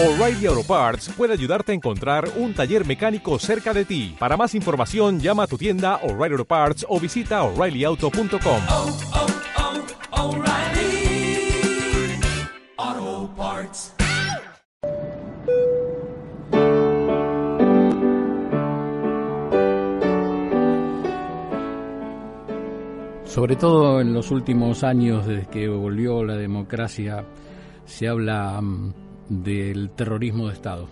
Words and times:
O'Reilly 0.00 0.46
Auto 0.46 0.62
Parts 0.62 1.08
puede 1.16 1.32
ayudarte 1.32 1.72
a 1.72 1.74
encontrar 1.74 2.28
un 2.36 2.54
taller 2.54 2.86
mecánico 2.86 3.36
cerca 3.40 3.74
de 3.74 3.84
ti. 3.84 4.14
Para 4.16 4.36
más 4.36 4.54
información, 4.54 5.18
llama 5.18 5.42
a 5.42 5.46
tu 5.48 5.58
tienda 5.58 5.96
O'Reilly 6.04 6.34
Auto 6.34 6.44
Parts 6.44 6.86
o 6.88 7.00
visita 7.00 7.42
oreillyauto.com. 7.42 8.62
oh, 8.68 8.96
oh, 10.12 10.36
O'Reilly 10.36 11.50
Auto 12.76 13.34
Parts. 13.36 13.94
Sobre 23.24 23.56
todo 23.56 24.00
en 24.00 24.14
los 24.14 24.30
últimos 24.30 24.84
años, 24.84 25.26
desde 25.26 25.48
que 25.48 25.66
volvió 25.66 26.22
la 26.22 26.36
democracia, 26.36 27.24
se 27.84 28.06
habla 28.06 28.60
mm, 28.60 29.07
del 29.28 29.90
terrorismo 29.90 30.48
de 30.48 30.54
Estado, 30.54 30.88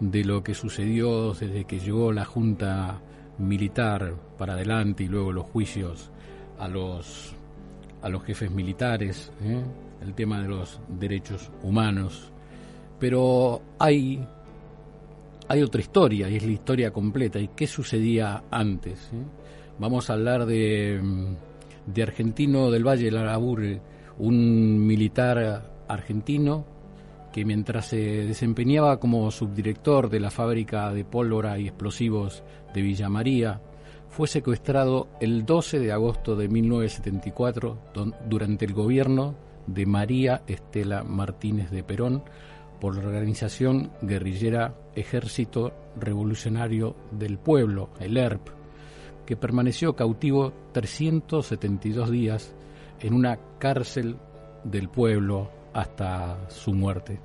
de 0.00 0.24
lo 0.24 0.42
que 0.42 0.54
sucedió 0.54 1.32
desde 1.32 1.64
que 1.64 1.78
llegó 1.78 2.12
la 2.12 2.24
Junta 2.24 3.00
Militar 3.38 4.14
para 4.38 4.54
adelante 4.54 5.04
y 5.04 5.08
luego 5.08 5.32
los 5.32 5.44
juicios 5.46 6.10
a 6.58 6.68
los, 6.68 7.34
a 8.02 8.08
los 8.08 8.22
jefes 8.24 8.50
militares, 8.50 9.32
¿eh? 9.42 9.62
el 10.02 10.14
tema 10.14 10.40
de 10.40 10.48
los 10.48 10.80
derechos 10.88 11.50
humanos. 11.62 12.30
Pero 12.98 13.60
hay, 13.78 14.26
hay 15.48 15.62
otra 15.62 15.80
historia, 15.80 16.30
y 16.30 16.36
es 16.36 16.44
la 16.44 16.52
historia 16.52 16.90
completa, 16.90 17.38
y 17.38 17.48
qué 17.48 17.66
sucedía 17.66 18.44
antes. 18.50 19.10
¿eh? 19.12 19.22
Vamos 19.78 20.08
a 20.08 20.14
hablar 20.14 20.46
de, 20.46 21.00
de 21.86 22.02
Argentino 22.02 22.70
del 22.70 22.86
Valle 22.86 23.06
de 23.06 23.10
Larabur, 23.10 23.62
un 24.18 24.86
militar 24.86 25.70
argentino 25.88 26.75
que 27.32 27.44
mientras 27.44 27.86
se 27.86 27.96
desempeñaba 27.98 28.98
como 28.98 29.30
subdirector 29.30 30.08
de 30.08 30.20
la 30.20 30.30
fábrica 30.30 30.92
de 30.92 31.04
pólvora 31.04 31.58
y 31.58 31.66
explosivos 31.68 32.42
de 32.74 32.82
Villa 32.82 33.08
María, 33.08 33.60
fue 34.08 34.26
secuestrado 34.28 35.08
el 35.20 35.44
12 35.44 35.78
de 35.78 35.92
agosto 35.92 36.36
de 36.36 36.48
1974 36.48 37.78
don- 37.92 38.14
durante 38.28 38.64
el 38.64 38.72
gobierno 38.72 39.34
de 39.66 39.84
María 39.84 40.42
Estela 40.46 41.02
Martínez 41.04 41.70
de 41.70 41.82
Perón 41.82 42.22
por 42.80 42.96
la 42.96 43.06
organización 43.06 43.90
guerrillera 44.00 44.74
Ejército 44.94 45.72
Revolucionario 45.98 46.94
del 47.10 47.38
Pueblo, 47.38 47.90
el 48.00 48.16
ERP, 48.16 48.48
que 49.26 49.36
permaneció 49.36 49.94
cautivo 49.96 50.52
372 50.72 52.10
días 52.10 52.54
en 53.00 53.12
una 53.14 53.38
cárcel 53.58 54.16
del 54.64 54.88
pueblo 54.88 55.50
hasta 55.76 56.48
su 56.48 56.72
muerte. 56.72 57.20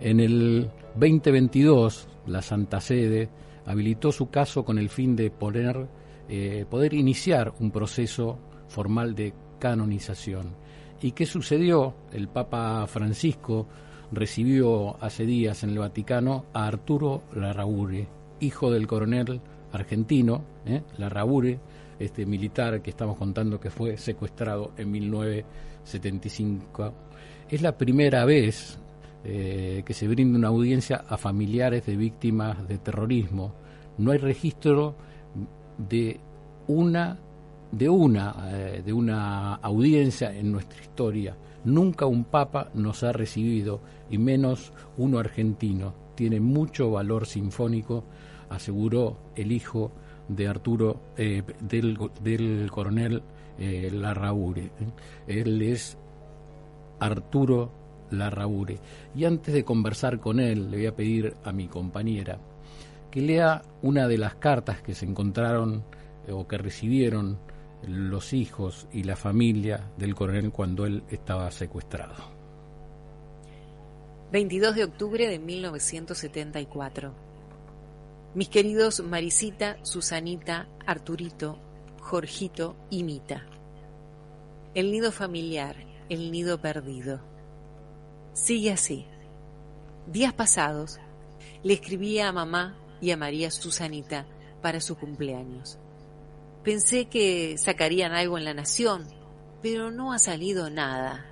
En 0.00 0.18
el 0.18 0.68
2022, 0.96 2.08
la 2.26 2.42
Santa 2.42 2.80
Sede 2.80 3.28
habilitó 3.64 4.10
su 4.10 4.28
caso 4.28 4.64
con 4.64 4.76
el 4.78 4.88
fin 4.88 5.14
de 5.14 5.30
poner, 5.30 5.86
eh, 6.28 6.66
poder 6.68 6.94
iniciar 6.94 7.54
un 7.60 7.70
proceso 7.70 8.40
formal 8.66 9.14
de 9.14 9.32
canonización. 9.60 10.56
¿Y 11.00 11.12
qué 11.12 11.26
sucedió? 11.26 11.94
El 12.12 12.26
Papa 12.26 12.84
Francisco 12.88 13.68
recibió 14.10 14.96
hace 15.00 15.24
días 15.24 15.62
en 15.62 15.70
el 15.70 15.78
Vaticano 15.78 16.46
a 16.52 16.66
Arturo 16.66 17.22
Larraure, 17.34 18.08
hijo 18.40 18.72
del 18.72 18.88
coronel 18.88 19.40
argentino, 19.72 20.42
¿eh? 20.66 20.82
Larraure, 20.98 21.60
este 22.00 22.26
militar 22.26 22.82
que 22.82 22.90
estamos 22.90 23.16
contando 23.16 23.60
que 23.60 23.70
fue 23.70 23.96
secuestrado 23.96 24.72
en 24.76 24.90
1975. 24.90 26.94
Es 27.52 27.60
la 27.60 27.76
primera 27.76 28.24
vez 28.24 28.78
eh, 29.26 29.82
que 29.84 29.92
se 29.92 30.08
brinda 30.08 30.38
una 30.38 30.48
audiencia 30.48 31.04
a 31.06 31.18
familiares 31.18 31.84
de 31.84 31.96
víctimas 31.96 32.66
de 32.66 32.78
terrorismo. 32.78 33.52
No 33.98 34.12
hay 34.12 34.16
registro 34.16 34.94
de 35.76 36.18
una 36.66 37.18
de 37.70 37.90
una 37.90 38.34
eh, 38.54 38.82
de 38.82 38.92
una 38.94 39.56
audiencia 39.56 40.34
en 40.34 40.50
nuestra 40.50 40.80
historia. 40.80 41.36
Nunca 41.66 42.06
un 42.06 42.24
papa 42.24 42.70
nos 42.72 43.02
ha 43.02 43.12
recibido 43.12 43.82
y 44.08 44.16
menos 44.16 44.72
uno 44.96 45.18
argentino. 45.18 45.92
Tiene 46.14 46.40
mucho 46.40 46.90
valor 46.90 47.26
sinfónico, 47.26 48.04
aseguró 48.48 49.18
el 49.36 49.52
hijo 49.52 49.92
de 50.26 50.48
Arturo 50.48 51.02
eh, 51.18 51.42
del, 51.60 51.98
del 52.22 52.70
coronel 52.70 53.22
eh. 53.58 53.90
Él 55.26 55.62
es 55.62 55.98
Arturo 57.02 57.72
Larraure. 58.10 58.78
Y 59.14 59.24
antes 59.24 59.52
de 59.52 59.64
conversar 59.64 60.20
con 60.20 60.38
él, 60.38 60.70
le 60.70 60.76
voy 60.78 60.86
a 60.86 60.94
pedir 60.94 61.36
a 61.44 61.52
mi 61.52 61.66
compañera 61.66 62.38
que 63.10 63.20
lea 63.20 63.62
una 63.82 64.06
de 64.06 64.18
las 64.18 64.36
cartas 64.36 64.82
que 64.82 64.94
se 64.94 65.04
encontraron 65.04 65.84
eh, 66.26 66.32
o 66.32 66.46
que 66.46 66.58
recibieron 66.58 67.38
los 67.86 68.32
hijos 68.32 68.86
y 68.92 69.02
la 69.02 69.16
familia 69.16 69.90
del 69.98 70.14
coronel 70.14 70.52
cuando 70.52 70.86
él 70.86 71.02
estaba 71.10 71.50
secuestrado. 71.50 72.14
22 74.30 74.76
de 74.76 74.84
octubre 74.84 75.28
de 75.28 75.38
1974. 75.40 77.12
Mis 78.34 78.48
queridos 78.48 79.00
Marisita, 79.00 79.76
Susanita, 79.82 80.68
Arturito, 80.86 81.58
Jorgito 82.00 82.76
y 82.88 83.02
Mita. 83.02 83.44
El 84.74 84.90
nido 84.90 85.12
familiar, 85.12 85.91
el 86.12 86.30
nido 86.30 86.60
perdido. 86.60 87.20
Sigue 88.34 88.70
así. 88.70 89.06
Días 90.06 90.34
pasados 90.34 91.00
le 91.62 91.74
escribí 91.74 92.18
a 92.18 92.32
mamá 92.32 92.76
y 93.00 93.12
a 93.12 93.16
María 93.16 93.50
Susanita 93.50 94.26
para 94.60 94.80
su 94.80 94.96
cumpleaños. 94.96 95.78
Pensé 96.62 97.06
que 97.06 97.56
sacarían 97.56 98.12
algo 98.12 98.36
en 98.36 98.44
la 98.44 98.52
nación, 98.52 99.06
pero 99.62 99.90
no 99.90 100.12
ha 100.12 100.18
salido 100.18 100.70
nada. 100.70 101.26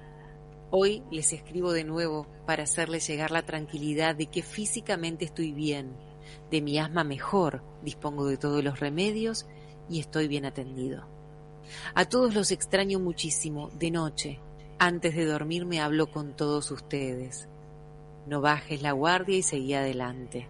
Hoy 0.71 1.03
les 1.11 1.33
escribo 1.33 1.73
de 1.73 1.85
nuevo 1.85 2.27
para 2.47 2.63
hacerles 2.63 3.07
llegar 3.07 3.33
la 3.33 3.45
tranquilidad 3.45 4.15
de 4.15 4.27
que 4.27 4.43
físicamente 4.43 5.27
estoy 5.27 5.53
bien, 5.53 5.95
de 6.51 6.63
mi 6.63 6.79
asma 6.79 7.05
mejor, 7.05 7.63
dispongo 7.83 8.27
de 8.27 8.39
todos 8.39 8.65
los 8.65 8.81
remedios 8.81 9.47
y 9.89 10.01
estoy 10.01 10.27
bien 10.27 10.47
atendido. 10.47 11.07
A 11.95 12.07
todos 12.07 12.35
los 12.35 12.51
extraño 12.51 12.99
muchísimo, 12.99 13.69
de 13.71 13.91
noche. 13.91 14.41
Antes 14.83 15.15
de 15.15 15.27
dormir 15.27 15.67
me 15.67 15.79
hablo 15.79 16.11
con 16.11 16.35
todos 16.35 16.71
ustedes. 16.71 17.47
No 18.27 18.41
bajes 18.41 18.81
la 18.81 18.93
guardia 18.93 19.37
y 19.37 19.43
seguí 19.43 19.75
adelante. 19.75 20.49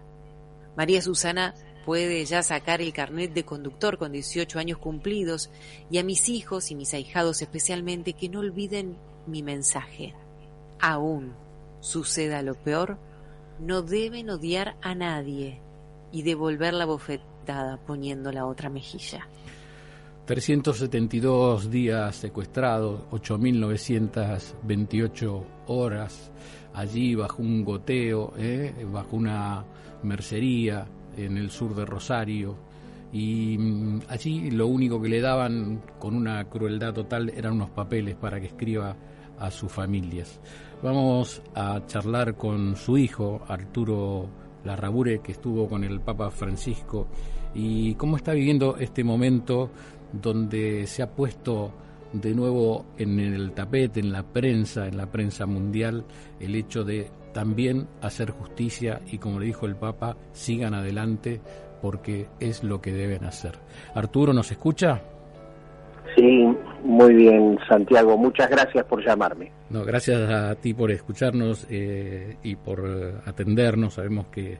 María 0.77 1.01
Susana 1.01 1.53
puede 1.85 2.23
ya 2.23 2.41
sacar 2.41 2.81
el 2.81 2.93
carnet 2.93 3.33
de 3.33 3.43
conductor 3.43 3.97
con 3.97 4.13
18 4.13 4.57
años 4.57 4.77
cumplidos 4.77 5.49
y 5.89 5.97
a 5.97 6.05
mis 6.05 6.29
hijos 6.29 6.71
y 6.71 6.75
mis 6.75 6.93
ahijados 6.93 7.41
especialmente 7.41 8.13
que 8.13 8.29
no 8.29 8.39
olviden 8.39 8.95
mi 9.27 9.43
mensaje. 9.43 10.15
Aún 10.79 11.33
suceda 11.81 12.41
lo 12.41 12.55
peor, 12.55 12.99
no 13.59 13.81
deben 13.81 14.29
odiar 14.29 14.77
a 14.81 14.95
nadie 14.95 15.59
y 16.13 16.21
devolver 16.21 16.73
la 16.73 16.85
bofetada 16.85 17.81
poniendo 17.85 18.31
la 18.31 18.45
otra 18.45 18.69
mejilla. 18.69 19.27
372 20.31 21.69
días 21.69 22.15
secuestrados, 22.15 23.01
8.928 23.11 25.43
horas 25.67 26.31
allí 26.73 27.15
bajo 27.15 27.41
un 27.41 27.65
goteo, 27.65 28.31
¿eh? 28.37 28.73
bajo 28.89 29.17
una 29.17 29.65
mercería 30.03 30.87
en 31.17 31.35
el 31.35 31.51
sur 31.51 31.75
de 31.75 31.83
Rosario. 31.83 32.55
Y 33.11 33.57
mm, 33.57 34.03
allí 34.07 34.51
lo 34.51 34.67
único 34.67 35.01
que 35.01 35.09
le 35.09 35.19
daban 35.19 35.81
con 35.99 36.15
una 36.15 36.45
crueldad 36.45 36.93
total 36.93 37.29
eran 37.35 37.55
unos 37.55 37.71
papeles 37.71 38.15
para 38.15 38.39
que 38.39 38.47
escriba 38.47 38.95
a 39.37 39.51
sus 39.51 39.69
familias. 39.69 40.39
Vamos 40.81 41.41
a 41.55 41.85
charlar 41.87 42.37
con 42.37 42.77
su 42.77 42.97
hijo, 42.97 43.41
Arturo 43.49 44.29
Larrabure, 44.63 45.19
que 45.19 45.33
estuvo 45.33 45.67
con 45.67 45.83
el 45.83 45.99
Papa 45.99 46.31
Francisco, 46.31 47.07
y 47.53 47.95
cómo 47.95 48.15
está 48.15 48.31
viviendo 48.31 48.77
este 48.77 49.03
momento 49.03 49.71
donde 50.13 50.87
se 50.87 51.03
ha 51.03 51.09
puesto 51.09 51.73
de 52.13 52.33
nuevo 52.33 52.85
en 52.97 53.19
el 53.19 53.51
tapete, 53.53 53.99
en 53.99 54.11
la 54.11 54.23
prensa, 54.23 54.87
en 54.87 54.97
la 54.97 55.05
prensa 55.05 55.45
mundial, 55.45 56.03
el 56.39 56.55
hecho 56.55 56.83
de 56.83 57.07
también 57.33 57.87
hacer 58.01 58.31
justicia 58.31 59.01
y, 59.09 59.17
como 59.17 59.39
le 59.39 59.45
dijo 59.45 59.65
el 59.65 59.75
Papa, 59.75 60.17
sigan 60.33 60.73
adelante 60.73 61.39
porque 61.81 62.27
es 62.39 62.63
lo 62.63 62.81
que 62.81 62.91
deben 62.91 63.23
hacer. 63.23 63.53
Arturo, 63.95 64.33
¿nos 64.33 64.51
escucha? 64.51 65.01
Sí, 66.15 66.45
muy 66.83 67.13
bien, 67.13 67.57
Santiago. 67.69 68.17
Muchas 68.17 68.49
gracias 68.49 68.85
por 68.85 69.03
llamarme. 69.03 69.51
No, 69.69 69.85
gracias 69.85 70.29
a 70.29 70.55
ti 70.55 70.73
por 70.73 70.91
escucharnos 70.91 71.65
eh, 71.69 72.35
y 72.43 72.55
por 72.55 73.21
atendernos. 73.25 73.93
Sabemos 73.93 74.27
que 74.27 74.57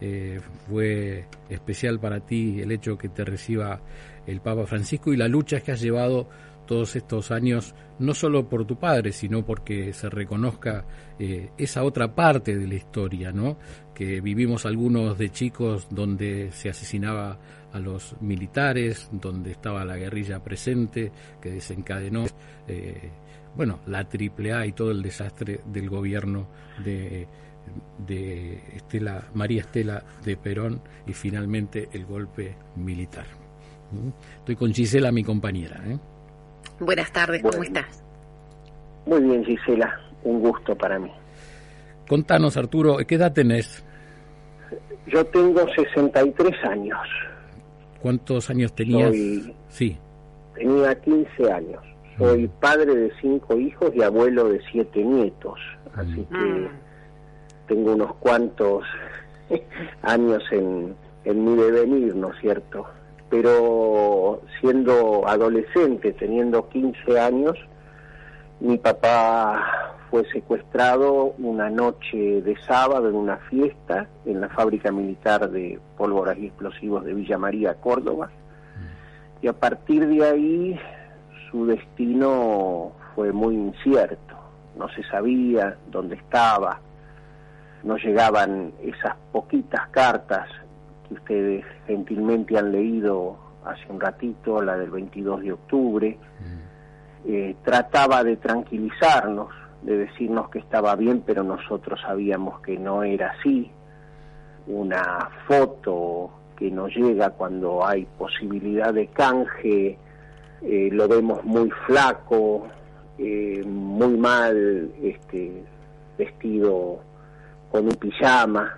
eh, 0.00 0.40
fue 0.68 1.26
especial 1.48 1.98
para 2.00 2.20
ti 2.20 2.60
el 2.60 2.72
hecho 2.72 2.96
que 2.96 3.08
te 3.08 3.24
reciba 3.24 3.80
el 4.26 4.40
Papa 4.40 4.66
Francisco 4.66 5.12
y 5.12 5.16
la 5.16 5.28
lucha 5.28 5.60
que 5.60 5.72
has 5.72 5.80
llevado 5.80 6.28
todos 6.66 6.96
estos 6.96 7.30
años, 7.30 7.74
no 7.98 8.12
solo 8.12 8.48
por 8.48 8.66
tu 8.66 8.76
padre, 8.78 9.12
sino 9.12 9.44
porque 9.46 9.92
se 9.92 10.10
reconozca 10.10 10.84
eh, 11.18 11.50
esa 11.56 11.84
otra 11.84 12.14
parte 12.14 12.56
de 12.56 12.66
la 12.66 12.74
historia, 12.74 13.32
¿no? 13.32 13.56
Que 13.94 14.20
vivimos 14.20 14.66
algunos 14.66 15.16
de 15.16 15.30
chicos 15.30 15.86
donde 15.90 16.50
se 16.50 16.68
asesinaba 16.68 17.38
a 17.72 17.78
los 17.78 18.16
militares, 18.20 19.08
donde 19.12 19.52
estaba 19.52 19.84
la 19.84 19.96
guerrilla 19.96 20.42
presente, 20.42 21.12
que 21.40 21.50
desencadenó, 21.50 22.24
eh, 22.66 23.10
bueno, 23.54 23.80
la 23.86 24.00
AAA 24.00 24.66
y 24.66 24.72
todo 24.72 24.90
el 24.90 25.02
desastre 25.02 25.60
del 25.66 25.88
gobierno 25.88 26.48
de 26.84 27.26
de 28.06 28.62
Estela, 28.74 29.28
María 29.34 29.62
Estela 29.62 30.04
de 30.24 30.36
Perón 30.36 30.80
y 31.06 31.12
finalmente 31.12 31.88
el 31.92 32.06
golpe 32.06 32.56
militar. 32.76 33.45
Estoy 34.38 34.56
con 34.56 34.72
Gisela, 34.72 35.12
mi 35.12 35.22
compañera. 35.22 35.80
¿eh? 35.86 35.98
Buenas 36.80 37.12
tardes, 37.12 37.42
¿cómo 37.42 37.62
estás? 37.62 38.02
Muy 39.06 39.20
bien, 39.22 39.44
Gisela, 39.44 40.00
un 40.24 40.40
gusto 40.40 40.76
para 40.76 40.98
mí. 40.98 41.10
Contanos, 42.08 42.56
Arturo, 42.56 42.98
¿qué 43.06 43.14
edad 43.14 43.32
tenés? 43.32 43.84
Yo 45.06 45.24
tengo 45.26 45.64
63 45.74 46.52
años. 46.64 46.98
¿Cuántos 48.00 48.50
años 48.50 48.72
tenías? 48.74 49.14
sí. 49.68 49.96
Tenía 50.54 50.94
15 51.00 51.52
años. 51.52 51.82
Soy 52.18 52.44
mm. 52.44 52.60
padre 52.60 52.94
de 52.94 53.12
cinco 53.20 53.58
hijos 53.58 53.92
y 53.94 54.02
abuelo 54.02 54.48
de 54.48 54.60
siete 54.70 55.02
nietos. 55.02 55.58
Así 55.94 56.26
mm. 56.30 56.34
que 56.34 56.68
tengo 57.68 57.94
unos 57.94 58.14
cuantos 58.16 58.84
años 60.02 60.42
en, 60.50 60.94
en 61.24 61.44
mi 61.44 61.60
devenir, 61.60 62.14
¿no 62.14 62.32
es 62.32 62.40
cierto? 62.40 62.86
Pero 63.28 64.42
siendo 64.60 65.26
adolescente, 65.26 66.12
teniendo 66.12 66.68
15 66.68 67.18
años, 67.18 67.56
mi 68.60 68.78
papá 68.78 69.92
fue 70.10 70.24
secuestrado 70.30 71.34
una 71.38 71.68
noche 71.68 72.40
de 72.42 72.56
sábado 72.62 73.08
en 73.08 73.16
una 73.16 73.36
fiesta 73.36 74.06
en 74.24 74.40
la 74.40 74.48
fábrica 74.48 74.92
militar 74.92 75.50
de 75.50 75.80
pólvoras 75.96 76.38
y 76.38 76.46
explosivos 76.46 77.04
de 77.04 77.14
Villa 77.14 77.38
María, 77.38 77.74
Córdoba. 77.74 78.30
Y 79.42 79.48
a 79.48 79.52
partir 79.52 80.06
de 80.06 80.24
ahí 80.24 80.80
su 81.50 81.66
destino 81.66 82.92
fue 83.14 83.32
muy 83.32 83.54
incierto. 83.54 84.36
No 84.78 84.88
se 84.90 85.02
sabía 85.04 85.76
dónde 85.90 86.16
estaba, 86.16 86.80
no 87.82 87.96
llegaban 87.96 88.72
esas 88.82 89.14
poquitas 89.32 89.88
cartas 89.90 90.48
que 91.06 91.14
ustedes 91.14 91.64
gentilmente 91.86 92.58
han 92.58 92.72
leído 92.72 93.36
hace 93.64 93.82
un 93.88 94.00
ratito, 94.00 94.62
la 94.62 94.76
del 94.76 94.90
22 94.90 95.42
de 95.42 95.52
octubre, 95.52 96.18
mm. 96.40 97.28
eh, 97.30 97.56
trataba 97.64 98.22
de 98.22 98.36
tranquilizarnos, 98.36 99.48
de 99.82 99.98
decirnos 99.98 100.48
que 100.50 100.60
estaba 100.60 100.94
bien, 100.96 101.22
pero 101.26 101.42
nosotros 101.42 102.00
sabíamos 102.00 102.60
que 102.60 102.78
no 102.78 103.02
era 103.02 103.34
así. 103.38 103.70
Una 104.66 105.30
foto 105.46 106.30
que 106.56 106.70
nos 106.70 106.94
llega 106.94 107.30
cuando 107.30 107.86
hay 107.86 108.06
posibilidad 108.18 108.92
de 108.92 109.08
canje, 109.08 109.98
eh, 110.62 110.88
lo 110.90 111.06
vemos 111.06 111.44
muy 111.44 111.70
flaco, 111.86 112.66
eh, 113.18 113.62
muy 113.66 114.16
mal 114.16 114.90
este, 115.02 115.62
vestido 116.18 117.00
con 117.70 117.84
un 117.84 117.94
pijama. 117.94 118.74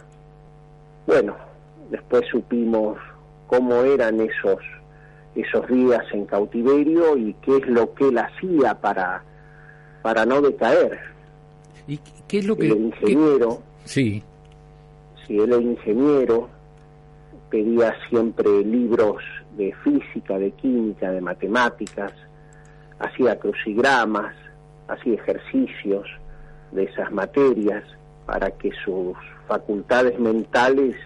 Bueno, 1.07 1.37
después 1.91 2.25
supimos 2.31 2.99
cómo 3.47 3.75
eran 3.85 4.21
esos 4.21 4.61
esos 5.35 5.69
días 5.69 6.05
en 6.13 6.27
cautiverio 6.27 7.17
y 7.17 7.35
qué 7.43 7.59
es 7.59 7.67
lo 7.69 7.95
que 7.95 8.09
él 8.09 8.19
hacía 8.19 8.75
para 8.81 9.23
para 10.03 10.25
no 10.25 10.41
decaer. 10.41 11.01
¿Y 11.87 11.99
qué 12.27 12.39
es 12.39 12.47
lo 12.47 12.57
que 12.57 12.67
el 12.67 12.87
ingeniero? 12.87 13.63
Sí. 13.85 14.23
Si 15.27 15.39
él 15.39 15.53
es 15.53 15.61
ingeniero, 15.61 16.49
pedía 17.51 17.95
siempre 18.09 18.65
libros 18.65 19.23
de 19.57 19.75
física, 19.85 20.39
de 20.39 20.51
química, 20.53 21.11
de 21.11 21.21
matemáticas, 21.21 22.13
hacía 22.99 23.39
crucigramas, 23.39 24.35
hacía 24.89 25.15
ejercicios 25.15 26.07
de 26.73 26.85
esas 26.85 27.11
materias 27.13 27.85
para 28.27 28.51
que 28.51 28.71
sus 28.85 29.17
facultades 29.47 30.19
mentales 30.19 30.97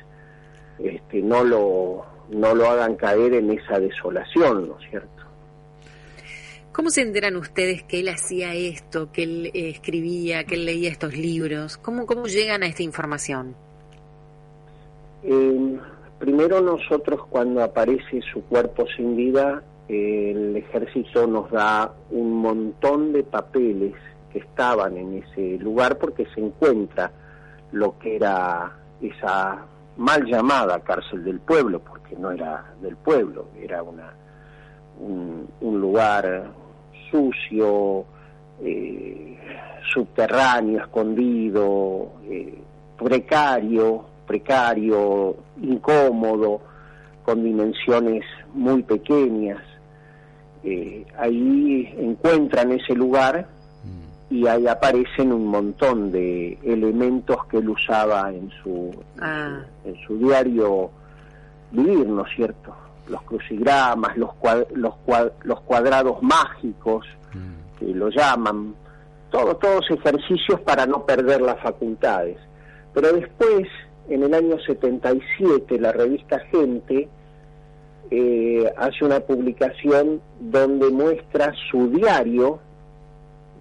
este, 0.85 1.23
no 1.23 1.45
lo 1.45 2.05
no 2.31 2.55
lo 2.55 2.67
hagan 2.71 2.97
caer 2.97 3.35
en 3.35 3.51
esa 3.51 3.79
desolación, 3.79 4.69
¿no 4.69 4.79
es 4.81 4.91
cierto? 4.91 5.23
¿Cómo 6.73 6.89
se 6.89 7.03
enteran 7.03 7.37
ustedes 7.37 7.83
que 7.83 8.01
él 8.01 8.09
hacía 8.09 8.55
esto, 8.55 9.13
que 9.13 9.25
él 9.25 9.47
eh, 9.53 9.69
escribía, 9.69 10.45
que 10.45 10.55
él 10.55 10.65
leía 10.65 10.91
estos 10.91 11.15
libros? 11.15 11.77
¿Cómo, 11.77 12.07
cómo 12.07 12.25
llegan 12.25 12.63
a 12.63 12.67
esta 12.67 12.83
información? 12.83 13.55
Eh, 15.23 15.79
primero 16.19 16.63
nosotros 16.63 17.27
cuando 17.29 17.63
aparece 17.63 18.23
su 18.33 18.43
cuerpo 18.45 18.87
sin 18.97 19.15
vida, 19.17 19.63
el 19.89 20.57
ejército 20.57 21.27
nos 21.27 21.51
da 21.51 21.93
un 22.11 22.39
montón 22.39 23.13
de 23.13 23.23
papeles 23.23 23.93
que 24.33 24.39
estaban 24.39 24.97
en 24.97 25.23
ese 25.23 25.59
lugar 25.59 25.99
porque 25.99 26.27
se 26.35 26.41
encuentra 26.41 27.13
lo 27.73 27.99
que 27.99 28.17
era 28.17 28.79
esa 29.03 29.67
mal 30.03 30.25
llamada 30.25 30.81
cárcel 30.81 31.23
del 31.23 31.39
pueblo, 31.39 31.81
porque 31.81 32.17
no 32.17 32.33
era 32.33 32.75
del 32.81 32.97
pueblo, 32.97 33.47
era 33.57 33.83
una 33.83 34.13
un, 34.99 35.81
lugar 35.81 36.51
sucio, 37.11 38.05
eh, 38.61 39.39
subterráneo, 39.93 40.81
escondido, 40.81 42.13
eh, 42.25 42.59
precario, 42.99 44.05
precario, 44.27 45.37
incómodo, 45.61 46.61
con 47.25 47.45
dimensiones 47.45 48.25
muy 48.55 48.83
pequeñas. 48.83 49.63
Eh, 50.65 51.07
ahí 51.19 51.95
encuentran 51.99 52.73
ese 52.73 52.95
lugar 52.95 53.49
y 54.33 54.47
ahí 54.47 54.67
aparecen 54.67 55.31
un 55.31 55.47
montón 55.47 56.11
de 56.11 56.59
elementos 56.63 57.45
que 57.51 57.59
él 57.59 57.69
usaba 57.69 58.31
en 58.31 58.51
su, 58.63 58.91
ah. 59.21 59.61
en 59.85 59.95
su 60.07 60.17
diario 60.17 60.91
vivir, 61.71 62.07
¿no 62.07 62.25
es 62.25 62.35
cierto? 62.35 62.75
Los 63.09 63.23
crucigramas, 63.25 64.17
los, 64.17 64.31
los, 64.75 64.95
los 65.43 65.61
cuadrados 65.61 66.23
mágicos, 66.23 67.07
mm. 67.35 67.79
que 67.79 67.87
lo 67.95 68.09
llaman, 68.09 68.75
todo, 69.31 69.55
todos 69.57 69.91
ejercicios 69.91 70.61
para 70.63 70.87
no 70.87 71.05
perder 71.05 71.43
las 71.43 71.61
facultades. 71.61 72.39
Pero 72.95 73.13
después, 73.13 73.69
en 74.09 74.23
el 74.23 74.33
año 74.33 74.59
77, 74.67 75.79
la 75.79 75.93
revista 75.93 76.39
Gente 76.51 77.07
eh, 78.11 78.73
hace 78.79 79.05
una 79.05 79.21
publicación 79.21 80.23
donde 80.41 80.89
muestra 80.91 81.53
su 81.71 81.91
diario, 81.91 82.61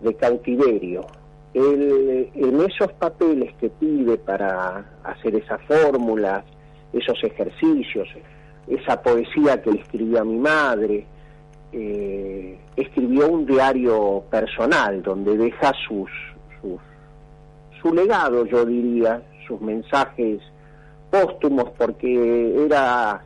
de 0.02 0.14
cautiverio. 0.16 1.06
En 1.54 2.62
esos 2.62 2.92
papeles 2.94 3.54
que 3.60 3.70
pide 3.70 4.18
para 4.18 4.86
hacer 5.04 5.36
esas 5.36 5.62
fórmulas, 5.64 6.46
esos 6.94 7.22
ejercicios, 7.24 8.08
esa 8.68 9.02
poesía 9.02 9.62
que 9.62 9.72
le 9.72 9.82
escribió 9.82 10.22
a 10.22 10.24
mi 10.24 10.38
madre, 10.38 11.06
eh, 11.74 12.58
escribió 12.76 13.30
un 13.30 13.46
diario 13.46 14.24
personal 14.30 15.02
donde 15.02 15.38
deja 15.38 15.74
sus, 15.88 16.10
sus, 16.62 16.80
su 17.82 17.94
legado, 17.94 18.46
yo 18.46 18.66
diría, 18.66 19.22
sus 19.48 19.60
mensajes 19.62 20.40
póstumos, 21.10 21.72
porque 21.78 22.64
era 22.66 23.24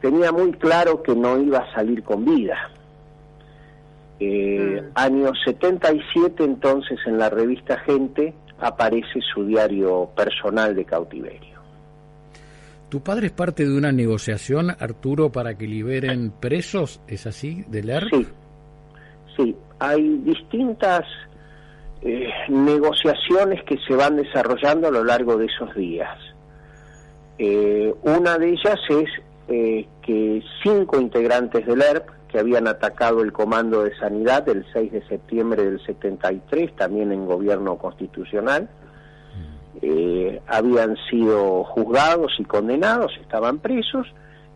tenía 0.00 0.32
muy 0.32 0.52
claro 0.52 1.02
que 1.02 1.14
no 1.14 1.38
iba 1.38 1.58
a 1.58 1.72
salir 1.74 2.02
con 2.02 2.24
vida. 2.24 2.56
Eh, 4.20 4.82
mm. 4.82 4.90
Año 4.94 5.32
77 5.44 6.44
entonces 6.44 6.98
en 7.06 7.18
la 7.18 7.30
revista 7.30 7.78
Gente 7.80 8.34
aparece 8.58 9.20
su 9.34 9.44
diario 9.46 10.10
personal 10.14 10.76
de 10.76 10.84
cautiverio. 10.84 11.58
¿Tu 12.90 13.00
padre 13.00 13.28
es 13.28 13.32
parte 13.32 13.64
de 13.64 13.76
una 13.76 13.92
negociación, 13.92 14.70
Arturo, 14.70 15.30
para 15.30 15.56
que 15.56 15.66
liberen 15.66 16.32
presos? 16.32 17.00
¿Es 17.06 17.26
así, 17.26 17.64
de 17.68 17.84
leer? 17.84 18.04
Sí, 18.10 18.26
sí. 19.36 19.56
Hay 19.78 20.18
distintas 20.24 21.04
eh, 22.02 22.28
negociaciones 22.48 23.62
que 23.64 23.76
se 23.86 23.94
van 23.94 24.16
desarrollando 24.16 24.88
a 24.88 24.90
lo 24.90 25.04
largo 25.04 25.36
de 25.36 25.46
esos 25.46 25.74
días. 25.76 26.18
Eh, 27.38 27.94
una 28.02 28.38
de 28.38 28.50
ellas 28.50 28.80
es 28.88 29.08
eh, 29.48 29.86
que 30.02 30.42
cinco 30.62 31.00
integrantes 31.00 31.64
del 31.66 31.80
ERP 31.80 32.08
que 32.30 32.38
habían 32.38 32.68
atacado 32.68 33.22
el 33.22 33.32
Comando 33.32 33.82
de 33.82 33.96
Sanidad 33.96 34.48
el 34.48 34.64
6 34.72 34.92
de 34.92 35.06
septiembre 35.08 35.64
del 35.64 35.84
73, 35.84 36.76
también 36.76 37.12
en 37.12 37.26
gobierno 37.26 37.76
constitucional. 37.76 38.68
Eh, 39.82 40.40
habían 40.46 40.96
sido 41.08 41.64
juzgados 41.64 42.32
y 42.38 42.44
condenados, 42.44 43.12
estaban 43.20 43.58
presos 43.58 44.06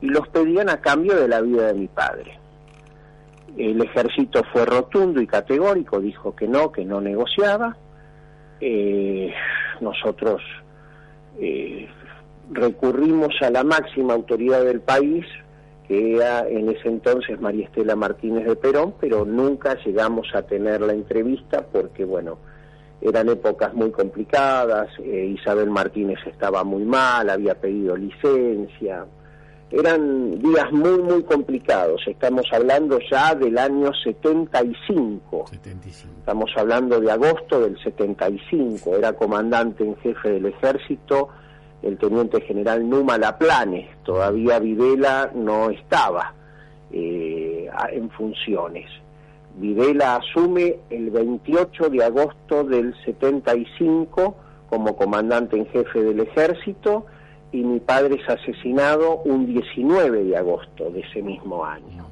y 0.00 0.06
los 0.06 0.28
pedían 0.28 0.68
a 0.68 0.80
cambio 0.80 1.16
de 1.16 1.28
la 1.28 1.40
vida 1.40 1.68
de 1.68 1.74
mi 1.74 1.88
padre. 1.88 2.38
el 3.56 3.80
ejército 3.80 4.42
fue 4.52 4.64
rotundo 4.66 5.20
y 5.20 5.26
categórico, 5.26 6.00
dijo 6.00 6.34
que 6.34 6.48
no, 6.48 6.72
que 6.72 6.84
no 6.84 7.00
negociaba. 7.00 7.76
Eh, 8.60 9.32
nosotros 9.80 10.42
eh, 11.38 11.88
recurrimos 12.50 13.34
a 13.40 13.50
la 13.50 13.64
máxima 13.64 14.14
autoridad 14.14 14.64
del 14.64 14.80
país, 14.80 15.24
que 15.86 16.16
era 16.16 16.48
en 16.48 16.68
ese 16.70 16.88
entonces 16.88 17.40
María 17.40 17.66
Estela 17.66 17.94
Martínez 17.94 18.46
de 18.46 18.56
Perón, 18.56 18.94
pero 19.00 19.24
nunca 19.24 19.76
llegamos 19.84 20.28
a 20.34 20.42
tener 20.42 20.80
la 20.80 20.92
entrevista 20.92 21.66
porque, 21.70 22.04
bueno, 22.04 22.38
eran 23.00 23.28
épocas 23.28 23.74
muy 23.74 23.90
complicadas, 23.90 24.88
eh, 24.98 25.34
Isabel 25.38 25.68
Martínez 25.68 26.18
estaba 26.26 26.64
muy 26.64 26.84
mal, 26.84 27.28
había 27.28 27.54
pedido 27.54 27.96
licencia, 27.96 29.04
eran 29.70 30.38
días 30.38 30.70
muy, 30.70 31.02
muy 31.02 31.22
complicados. 31.24 32.00
Estamos 32.06 32.46
hablando 32.52 32.98
ya 33.10 33.34
del 33.34 33.58
año 33.58 33.90
75. 33.92 35.46
75. 35.50 36.14
Estamos 36.20 36.50
hablando 36.56 37.00
de 37.00 37.10
agosto 37.10 37.60
del 37.60 37.76
75. 37.82 38.96
Era 38.96 39.14
comandante 39.14 39.84
en 39.84 39.96
jefe 39.96 40.30
del 40.30 40.46
ejército 40.46 41.28
el 41.84 41.98
teniente 41.98 42.40
general 42.40 42.88
Numa 42.88 43.18
Laplanes. 43.18 43.88
Todavía 44.04 44.58
Videla 44.58 45.30
no 45.34 45.70
estaba 45.70 46.32
eh, 46.90 47.68
en 47.92 48.10
funciones. 48.10 48.90
Videla 49.56 50.16
asume 50.16 50.76
el 50.90 51.10
28 51.10 51.90
de 51.90 52.04
agosto 52.04 52.64
del 52.64 52.94
75 53.04 54.34
como 54.68 54.96
comandante 54.96 55.56
en 55.56 55.66
jefe 55.66 56.02
del 56.02 56.20
ejército 56.20 57.06
y 57.52 57.62
mi 57.62 57.78
padre 57.78 58.16
es 58.20 58.28
asesinado 58.28 59.18
un 59.18 59.46
19 59.46 60.24
de 60.24 60.36
agosto 60.36 60.90
de 60.90 61.00
ese 61.00 61.22
mismo 61.22 61.64
año. 61.64 62.06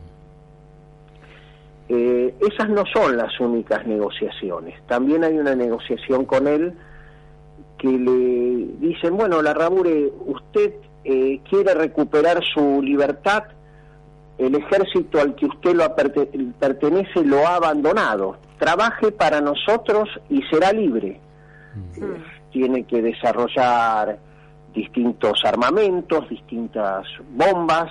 Eh, 1.88 2.34
esas 2.40 2.68
no 2.68 2.84
son 2.86 3.16
las 3.16 3.38
únicas 3.40 3.84
negociaciones. 3.86 4.80
También 4.86 5.24
hay 5.24 5.36
una 5.36 5.56
negociación 5.56 6.24
con 6.24 6.46
él 6.46 6.74
que 7.82 7.88
le 7.88 8.86
dicen, 8.86 9.16
bueno, 9.16 9.42
la 9.42 9.52
Rabure, 9.52 10.12
usted 10.26 10.74
eh, 11.02 11.40
quiere 11.50 11.74
recuperar 11.74 12.40
su 12.54 12.80
libertad, 12.80 13.42
el 14.38 14.54
ejército 14.54 15.20
al 15.20 15.34
que 15.34 15.46
usted 15.46 15.74
lo 15.74 15.92
pertenece 15.96 17.24
lo 17.24 17.44
ha 17.44 17.56
abandonado. 17.56 18.36
Trabaje 18.58 19.10
para 19.10 19.40
nosotros 19.40 20.08
y 20.30 20.42
será 20.42 20.72
libre. 20.72 21.20
tiene 22.52 22.84
que 22.84 23.02
desarrollar 23.02 24.16
distintos 24.72 25.44
armamentos, 25.44 26.28
distintas 26.28 27.04
bombas 27.30 27.90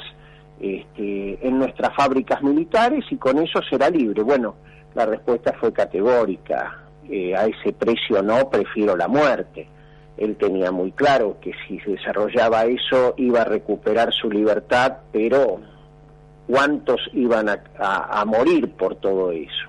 este, 0.62 1.46
en 1.46 1.60
nuestras 1.60 1.94
fábricas 1.96 2.42
militares 2.42 3.04
y 3.10 3.18
con 3.18 3.40
eso 3.40 3.60
será 3.70 3.90
libre. 3.90 4.24
Bueno, 4.24 4.56
la 4.96 5.06
respuesta 5.06 5.52
fue 5.60 5.74
categórica. 5.74 6.78
Eh, 7.10 7.36
a 7.36 7.46
ese 7.46 7.74
precio 7.74 8.24
no, 8.24 8.50
prefiero 8.50 8.96
la 8.96 9.10
muerte. 9.10 9.68
Él 10.22 10.36
tenía 10.36 10.72
muy 10.72 10.92
claro 10.92 11.38
que 11.42 11.52
si 11.68 11.80
se 11.80 11.92
desarrollaba 11.92 12.66
eso 12.66 13.16
iba 13.18 13.42
a 13.42 13.46
recuperar 13.46 14.14
su 14.14 14.30
libertad, 14.30 14.98
pero 15.12 15.60
¿cuántos 16.46 17.02
iban 17.14 17.50
a, 17.50 18.24
morir 18.26 18.72
por 18.74 18.98
todo 18.98 19.32
eso? 19.32 19.68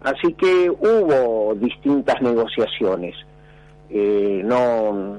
Así 0.00 0.32
que 0.32 0.70
hubo 0.70 1.54
distintas 1.56 2.22
negociaciones. 2.22 3.14
Eh, 3.90 4.40
no 4.42 5.18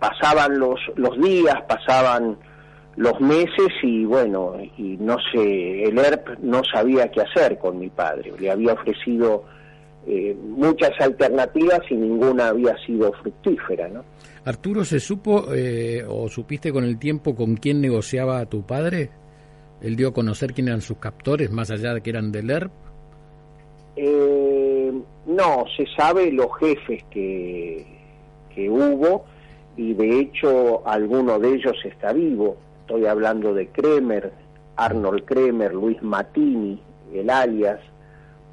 pasaban 0.00 0.58
los, 0.58 0.80
los 0.96 1.16
días, 1.20 1.62
pasaban 1.68 2.36
los 2.96 3.20
meses 3.20 3.68
y 3.84 4.04
bueno, 4.04 4.56
y 4.76 4.96
no 4.98 5.18
sé, 5.32 5.84
el 5.84 5.98
ERP 5.98 6.40
no 6.40 6.62
sabía 6.64 7.12
qué 7.12 7.20
hacer 7.20 7.58
con 7.58 7.78
mi 7.78 7.90
padre. 7.90 8.32
Le 8.36 8.50
había 8.50 8.72
ofrecido 8.72 9.44
eh, 10.06 10.36
muchas 10.40 10.92
alternativas 11.00 11.80
y 11.90 11.94
ninguna 11.94 12.48
había 12.48 12.76
sido 12.86 13.12
fructífera, 13.12 13.88
¿no? 13.88 14.04
Arturo, 14.44 14.84
¿se 14.84 15.00
supo 15.00 15.52
eh, 15.52 16.04
o 16.08 16.28
supiste 16.28 16.72
con 16.72 16.84
el 16.84 16.98
tiempo 16.98 17.34
con 17.34 17.56
quién 17.56 17.80
negociaba 17.80 18.46
tu 18.46 18.64
padre? 18.64 19.10
¿Él 19.80 19.96
dio 19.96 20.08
a 20.08 20.14
conocer 20.14 20.52
quién 20.52 20.68
eran 20.68 20.80
sus 20.80 20.98
captores, 20.98 21.50
más 21.50 21.70
allá 21.70 21.94
de 21.94 22.02
que 22.02 22.10
eran 22.10 22.30
del 22.30 22.50
ERP? 22.50 22.70
Eh, 23.96 24.92
no, 25.26 25.64
se 25.76 25.86
sabe 25.96 26.30
los 26.30 26.56
jefes 26.60 27.02
que, 27.10 27.84
que 28.54 28.70
hubo 28.70 29.24
y 29.76 29.94
de 29.94 30.20
hecho 30.20 30.86
alguno 30.86 31.38
de 31.38 31.54
ellos 31.54 31.76
está 31.84 32.12
vivo. 32.12 32.56
Estoy 32.82 33.06
hablando 33.06 33.52
de 33.52 33.68
Kremer, 33.68 34.32
Arnold 34.76 35.24
Kremer, 35.24 35.74
Luis 35.74 36.00
Matini, 36.02 36.80
el 37.12 37.28
alias, 37.28 37.80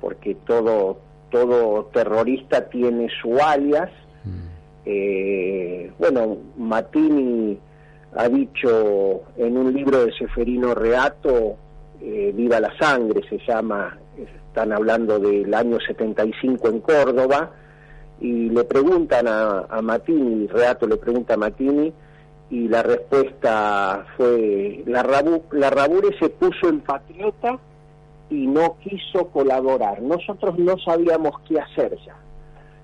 porque 0.01 0.35
todo, 0.45 0.99
todo 1.33 1.85
terrorista 1.85 2.69
tiene 2.69 3.09
su 3.19 3.39
alias. 3.41 3.89
Mm. 4.23 4.47
Eh, 4.85 5.91
bueno, 5.97 6.37
Matini 6.57 7.57
ha 8.15 8.29
dicho 8.29 9.23
en 9.35 9.57
un 9.57 9.73
libro 9.73 10.05
de 10.05 10.13
Seferino 10.13 10.75
Reato, 10.75 11.57
eh, 11.99 12.31
Viva 12.35 12.59
la 12.59 12.71
Sangre 12.77 13.27
se 13.27 13.39
llama, 13.39 13.97
están 14.15 14.71
hablando 14.73 15.17
del 15.17 15.51
año 15.55 15.79
75 15.79 16.69
en 16.69 16.79
Córdoba, 16.81 17.51
y 18.21 18.49
le 18.49 18.63
preguntan 18.65 19.27
a, 19.27 19.65
a 19.67 19.81
Matini, 19.81 20.45
Reato 20.45 20.85
le 20.85 20.97
pregunta 20.97 21.33
a 21.33 21.37
Matini, 21.37 21.91
y 22.51 22.67
la 22.67 22.83
respuesta 22.83 24.05
fue, 24.15 24.83
la, 24.85 25.01
Rabu, 25.01 25.45
la 25.53 25.71
Rabure 25.71 26.15
se 26.19 26.29
puso 26.29 26.69
en 26.69 26.81
patriota 26.81 27.57
y 28.29 28.47
no 28.47 28.77
quiso 28.79 29.27
colaborar. 29.27 30.01
Nosotros 30.01 30.57
no 30.57 30.77
sabíamos 30.79 31.39
qué 31.47 31.59
hacer 31.59 31.97
ya. 32.05 32.15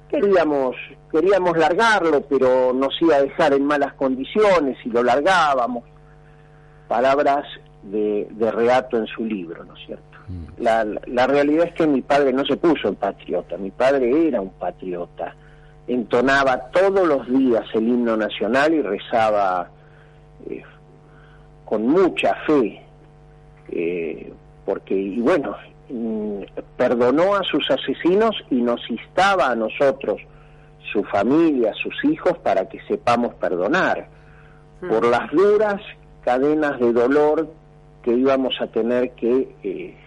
Queríamos, 0.09 0.75
queríamos 1.11 1.57
largarlo, 1.57 2.21
pero 2.21 2.73
nos 2.73 2.99
iba 3.01 3.15
a 3.15 3.21
dejar 3.21 3.53
en 3.53 3.63
malas 3.65 3.93
condiciones 3.93 4.77
y 4.83 4.89
lo 4.89 5.03
largábamos. 5.03 5.83
Palabras 6.87 7.45
de, 7.83 8.27
de 8.31 8.51
Reato 8.51 8.97
en 8.97 9.05
su 9.07 9.23
libro, 9.23 9.63
¿no 9.63 9.75
es 9.75 9.85
cierto? 9.85 10.17
Mm. 10.27 10.63
La, 10.63 10.85
la 11.05 11.27
realidad 11.27 11.67
es 11.67 11.73
que 11.73 11.87
mi 11.87 12.01
padre 12.01 12.33
no 12.33 12.43
se 12.45 12.57
puso 12.57 12.87
en 12.87 12.95
patriota, 12.95 13.57
mi 13.57 13.71
padre 13.71 14.27
era 14.27 14.41
un 14.41 14.49
patriota. 14.51 15.35
Entonaba 15.87 16.69
todos 16.69 17.07
los 17.07 17.27
días 17.27 17.65
el 17.73 17.87
himno 17.87 18.15
nacional 18.15 18.73
y 18.73 18.81
rezaba 18.81 19.69
eh, 20.47 20.63
con 21.65 21.87
mucha 21.87 22.35
fe, 22.47 22.81
eh, 23.71 24.33
porque, 24.69 24.93
y 24.93 25.19
bueno, 25.19 25.55
mm, 25.89 26.43
perdonó 26.77 27.33
a 27.33 27.41
sus 27.41 27.67
asesinos 27.71 28.35
y 28.51 28.61
nos 28.61 28.87
instaba 28.87 29.49
a 29.49 29.55
nosotros, 29.55 30.21
su 30.93 31.03
familia, 31.05 31.73
sus 31.73 32.05
hijos, 32.05 32.37
para 32.37 32.69
que 32.69 32.79
sepamos 32.87 33.33
perdonar 33.33 34.07
mm. 34.79 34.87
por 34.87 35.07
las 35.07 35.31
duras 35.31 35.81
cadenas 36.23 36.79
de 36.79 36.93
dolor 36.93 37.49
que 38.03 38.11
íbamos 38.11 38.61
a 38.61 38.67
tener 38.67 39.13
que 39.13 39.55
eh, 39.63 39.97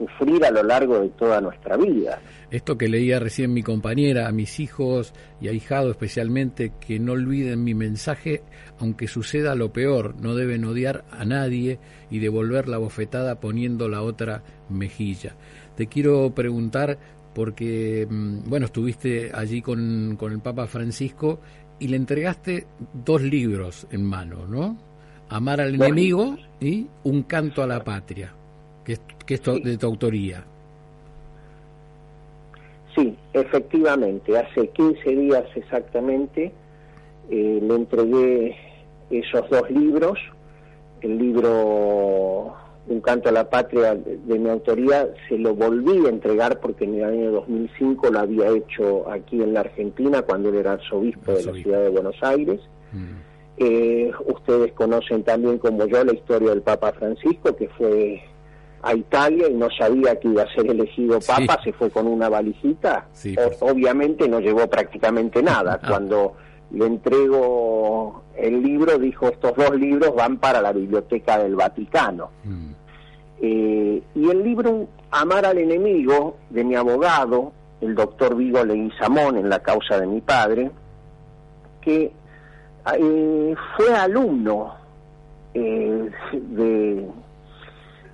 sufrir 0.00 0.44
a 0.44 0.50
lo 0.50 0.62
largo 0.62 1.00
de 1.00 1.08
toda 1.10 1.40
nuestra 1.40 1.76
vida. 1.76 2.18
Esto 2.50 2.78
que 2.78 2.88
leía 2.88 3.20
recién 3.20 3.52
mi 3.52 3.62
compañera, 3.62 4.26
a 4.26 4.32
mis 4.32 4.58
hijos 4.60 5.12
y 5.40 5.48
a 5.48 5.52
hijado 5.52 5.90
especialmente, 5.90 6.72
que 6.80 6.98
no 6.98 7.12
olviden 7.12 7.62
mi 7.62 7.74
mensaje, 7.74 8.42
aunque 8.78 9.08
suceda 9.08 9.54
lo 9.54 9.72
peor, 9.72 10.14
no 10.20 10.34
deben 10.34 10.64
odiar 10.64 11.04
a 11.10 11.24
nadie 11.24 11.78
y 12.10 12.18
devolver 12.18 12.68
la 12.68 12.78
bofetada 12.78 13.40
poniendo 13.40 13.88
la 13.88 14.02
otra 14.02 14.42
mejilla. 14.68 15.36
Te 15.76 15.86
quiero 15.86 16.34
preguntar, 16.34 16.98
porque, 17.34 18.06
mm, 18.08 18.48
bueno, 18.48 18.66
estuviste 18.66 19.30
allí 19.34 19.62
con, 19.62 20.16
con 20.18 20.32
el 20.32 20.40
Papa 20.40 20.66
Francisco 20.66 21.40
y 21.78 21.88
le 21.88 21.96
entregaste 21.96 22.66
dos 22.92 23.22
libros 23.22 23.86
en 23.90 24.04
mano, 24.04 24.46
¿no? 24.46 24.76
Amar 25.28 25.60
al 25.60 25.76
enemigo 25.76 26.36
y 26.60 26.88
Un 27.04 27.22
canto 27.22 27.62
a 27.62 27.66
la 27.66 27.84
patria 27.84 28.34
que 28.84 28.92
es, 29.34 29.44
de 29.62 29.76
tu 29.78 29.86
autoría. 29.86 30.44
Sí, 32.94 33.16
efectivamente, 33.32 34.36
hace 34.36 34.68
15 34.68 35.10
días 35.10 35.44
exactamente 35.54 36.52
eh, 37.30 37.60
le 37.62 37.74
entregué 37.74 38.56
esos 39.10 39.48
dos 39.50 39.70
libros, 39.70 40.18
el 41.00 41.18
libro 41.18 42.56
Un 42.88 43.00
canto 43.00 43.28
a 43.28 43.32
la 43.32 43.48
patria 43.48 43.94
de, 43.94 44.38
mi 44.38 44.48
autoría, 44.48 45.08
se 45.28 45.38
lo 45.38 45.54
volví 45.54 46.06
a 46.06 46.08
entregar 46.08 46.58
porque 46.58 46.84
en 46.84 46.96
el 46.96 47.04
año 47.04 47.30
2005 47.30 48.10
lo 48.10 48.18
había 48.18 48.48
hecho 48.48 49.08
aquí 49.08 49.40
en 49.40 49.54
la 49.54 49.60
Argentina 49.60 50.22
cuando 50.22 50.48
él 50.48 50.56
era 50.56 50.72
arzobispo, 50.72 51.32
de 51.32 51.44
la 51.44 51.52
ciudad 51.52 51.82
de 51.82 51.88
Buenos 51.90 52.16
Aires. 52.22 52.60
Mm. 52.92 53.30
Eh, 53.58 54.10
ustedes 54.26 54.72
conocen 54.72 55.22
también 55.22 55.58
como 55.58 55.86
yo 55.86 56.02
la 56.02 56.14
historia 56.14 56.50
del 56.50 56.62
Papa 56.62 56.92
Francisco, 56.92 57.54
que 57.54 57.68
fue 57.68 58.22
a 58.82 58.94
Italia 58.94 59.48
y 59.48 59.54
no 59.54 59.68
sabía 59.70 60.18
que 60.18 60.28
iba 60.28 60.42
a 60.42 60.54
ser 60.54 60.66
elegido 60.70 61.18
papa, 61.20 61.58
se 61.62 61.72
fue 61.72 61.90
con 61.90 62.06
una 62.06 62.28
valijita, 62.28 63.06
obviamente 63.60 64.28
no 64.28 64.40
llevó 64.40 64.66
prácticamente 64.68 65.42
nada. 65.42 65.78
Ah. 65.82 65.86
Cuando 65.86 66.34
le 66.70 66.86
entrego 66.86 68.22
el 68.36 68.62
libro, 68.62 68.98
dijo, 68.98 69.28
estos 69.28 69.54
dos 69.56 69.74
libros 69.76 70.14
van 70.14 70.38
para 70.38 70.62
la 70.62 70.72
biblioteca 70.72 71.38
del 71.38 71.56
Vaticano. 71.56 72.30
Mm. 72.44 72.70
Eh, 73.42 74.02
y 74.14 74.30
el 74.30 74.42
libro 74.42 74.88
Amar 75.10 75.46
al 75.46 75.58
enemigo 75.58 76.36
de 76.50 76.62
mi 76.64 76.76
abogado, 76.76 77.52
el 77.80 77.94
doctor 77.94 78.36
Vigo 78.36 78.64
Leguizamón, 78.64 79.38
en 79.38 79.48
la 79.48 79.60
causa 79.60 79.98
de 79.98 80.06
mi 80.06 80.20
padre, 80.20 80.70
que 81.80 82.12
eh, 82.98 83.54
fue 83.76 83.94
alumno 83.94 84.74
eh, 85.54 86.10
de, 86.32 87.06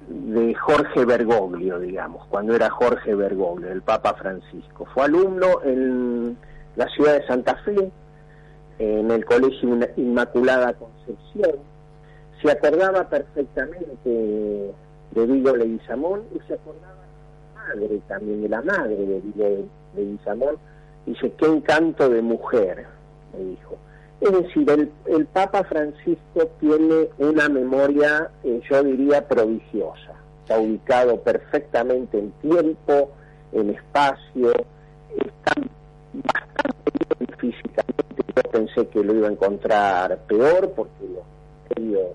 de 0.08 0.54
Jorge 0.54 1.04
Bergoglio, 1.04 1.78
digamos, 1.78 2.26
cuando 2.26 2.54
era 2.54 2.70
Jorge 2.70 3.14
Bergoglio, 3.14 3.70
el 3.70 3.82
Papa 3.82 4.14
Francisco. 4.14 4.86
Fue 4.94 5.04
alumno 5.04 5.62
en 5.64 6.36
la 6.76 6.86
ciudad 6.88 7.14
de 7.14 7.26
Santa 7.26 7.56
Fe, 7.64 7.90
en 8.78 9.10
el 9.10 9.24
Colegio 9.24 9.78
Inmaculada 9.96 10.74
Concepción. 10.74 11.58
Se 12.42 12.50
acordaba 12.50 13.08
perfectamente 13.08 13.94
de 14.04 15.26
Vigo 15.26 15.56
Leguizamón 15.56 16.22
y 16.34 16.40
se 16.46 16.54
acordaba 16.54 16.94
de 16.94 17.54
la 17.54 17.74
madre 17.74 18.00
también, 18.06 18.42
de 18.42 18.48
la 18.48 18.62
madre 18.62 18.96
de 18.96 19.20
Vigo 19.20 19.68
Leguizamón. 19.96 20.56
Dice, 21.06 21.32
qué 21.38 21.46
encanto 21.46 22.08
de 22.08 22.20
mujer, 22.20 22.86
me 23.32 23.44
dijo. 23.44 23.78
Es 24.20 24.32
decir, 24.32 24.90
el, 25.06 25.26
Papa 25.26 25.62
Francisco 25.64 26.48
tiene 26.58 27.08
una 27.18 27.48
memoria, 27.48 28.30
eh, 28.44 28.60
yo 28.68 28.82
diría, 28.82 29.26
prodigiosa. 29.28 30.14
Está 30.42 30.58
ubicado 30.58 31.20
perfectamente 31.20 32.18
en 32.18 32.30
tiempo, 32.40 33.10
en 33.52 33.70
espacio, 33.70 34.52
está 35.18 35.52
bastante 36.12 36.92
bien 37.18 37.38
físicamente. 37.38 38.24
Yo 38.34 38.42
pensé 38.50 38.88
que 38.88 39.04
lo 39.04 39.14
iba 39.14 39.28
a 39.28 39.32
encontrar 39.32 40.18
peor 40.26 40.72
porque 40.74 41.04
los 41.12 41.24
medios 41.76 42.06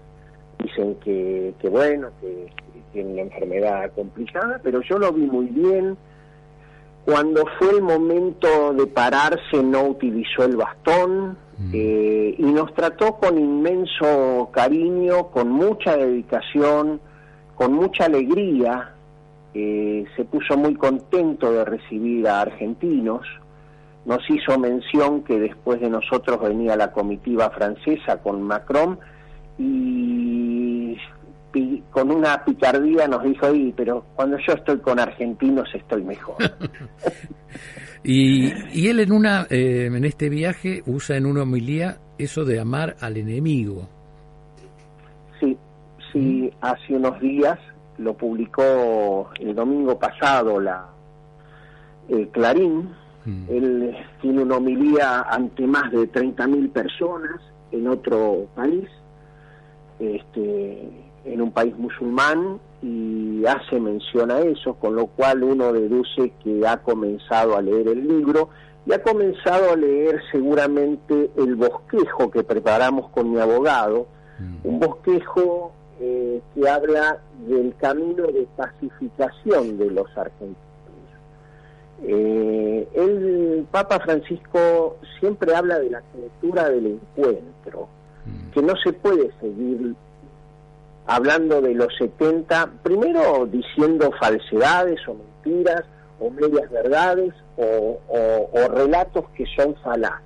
dicen 0.60 0.96
que, 0.96 1.54
que 1.60 1.70
bueno, 1.70 2.10
que 2.20 2.52
tiene 2.94 3.14
una 3.14 3.22
enfermedad 3.22 3.92
complicada, 3.94 4.60
pero 4.64 4.82
yo 4.82 4.98
lo 4.98 5.12
vi 5.14 5.26
muy 5.26 5.48
bien. 5.48 5.98
Cuando 7.06 7.44
fue 7.58 7.72
el 7.72 7.82
momento 7.82 8.74
de 8.74 8.88
pararse 8.88 9.62
no 9.64 9.84
utilizó 9.84 10.44
el 10.46 10.56
bastón, 10.56 11.38
eh, 11.74 12.36
y 12.38 12.44
nos 12.44 12.74
trató 12.74 13.18
con 13.18 13.38
inmenso 13.38 14.50
cariño, 14.54 15.28
con 15.28 15.50
mucha 15.50 15.96
dedicación, 15.96 17.00
con 17.56 17.74
mucha 17.74 18.06
alegría. 18.06 18.94
Eh, 19.54 20.06
se 20.16 20.26
puso 20.26 20.58
muy 20.58 20.76
contento 20.76 21.52
de 21.52 21.66
recibir 21.66 22.28
a 22.28 22.42
argentinos. 22.42 23.28
Nos 24.06 24.28
hizo 24.30 24.58
mención 24.58 25.24
que 25.24 25.40
después 25.40 25.80
de 25.80 25.90
nosotros 25.90 26.42
venía 26.42 26.76
la 26.76 26.92
comitiva 26.92 27.50
francesa 27.52 28.18
con 28.22 28.42
Macron 28.42 29.00
y, 29.58 30.98
y 31.54 31.84
con 31.92 32.12
una 32.12 32.44
picardía 32.44 33.08
nos 33.08 33.24
dijo, 33.24 33.46
ahí, 33.46 33.74
pero 33.76 34.06
cuando 34.16 34.38
yo 34.40 34.54
estoy 34.54 34.80
con 34.80 35.00
argentinos 35.00 35.70
estoy 35.74 36.04
mejor. 36.04 36.38
Y, 38.04 38.52
y 38.74 38.88
él 38.88 39.00
en 39.00 39.12
una 39.12 39.46
eh, 39.50 39.86
en 39.86 40.06
este 40.06 40.30
viaje 40.30 40.82
usa 40.88 41.18
en 41.18 41.26
una 41.26 41.44
homilía 41.44 41.98
eso 42.18 42.46
de 42.46 42.60
amar 42.60 42.96
al 43.00 43.18
enemigo. 43.18 43.88
Sí, 45.40 45.58
sí, 46.12 46.52
hace 46.62 46.96
unos 46.96 47.20
días 47.20 47.60
lo 47.98 48.16
publicó 48.16 49.30
el 49.40 49.54
domingo 49.54 49.98
pasado 50.00 50.60
la 50.60 50.88
el 52.10 52.28
Clarín. 52.30 52.90
Mm. 53.26 53.44
Él 53.50 53.98
tiene 54.22 54.42
una 54.42 54.58
homilía 54.58 55.22
ante 55.22 55.68
más 55.68 55.92
de 55.92 56.12
30.000 56.12 56.72
personas 56.72 57.40
en 57.72 57.88
otro 57.88 58.48
país, 58.56 58.88
este, 60.00 60.90
en 61.26 61.42
un 61.42 61.52
país 61.52 61.78
musulmán, 61.78 62.60
y 62.82 63.46
hace 63.46 63.80
mención 63.80 64.32
a 64.32 64.40
eso, 64.40 64.74
con 64.76 64.96
lo 64.96 65.08
cual 65.08 65.44
uno 65.44 65.72
deduce 65.72 66.34
que 66.44 66.66
ha 66.68 66.78
comenzado 66.78 67.56
a 67.56 67.62
leer 67.62 67.88
el 67.88 68.08
libro 68.08 68.50
y 68.86 68.94
ha 68.94 69.04
comenzado 69.04 69.72
a 69.72 69.76
leer 69.76 70.22
seguramente 70.32 71.30
el 71.38 71.56
bosquejo 71.56 72.32
que 72.32 72.44
preparamos 72.44 73.10
con 73.12 73.32
mi 73.32 73.40
abogado, 73.40 74.08
un 74.64 74.80
bosquejo 74.80 75.72
eh, 76.00 76.42
que 76.56 76.68
habla 76.68 77.20
del 77.48 77.76
camino 77.76 78.26
de 78.26 78.48
pacificación 78.58 79.78
de 79.78 79.92
los 79.92 80.08
argentinos. 80.18 80.58
Eh, 82.04 82.88
el 82.96 83.68
Papa 83.70 84.00
Francisco 84.00 84.98
siempre 85.20 85.54
habla 85.54 85.78
de 85.78 85.92
la 85.92 86.02
cultura 86.02 86.70
del 86.72 86.88
encuentro, 86.88 87.88
que 88.52 88.64
no 88.64 88.74
se 88.78 88.94
puede 88.94 89.32
seguir 89.40 89.96
hablando 91.16 91.62
de 91.62 91.74
los 91.74 91.96
70, 91.98 92.70
primero 92.84 93.46
diciendo 93.46 94.12
falsedades 94.20 95.00
o 95.08 95.16
mentiras 95.16 95.84
o 96.20 96.30
medias 96.30 96.70
verdades 96.72 97.34
o, 97.58 98.00
o- 98.08 98.50
o 98.54 98.68
relatos 98.70 99.26
que 99.36 99.46
son 99.56 99.76
falaces. 99.84 100.22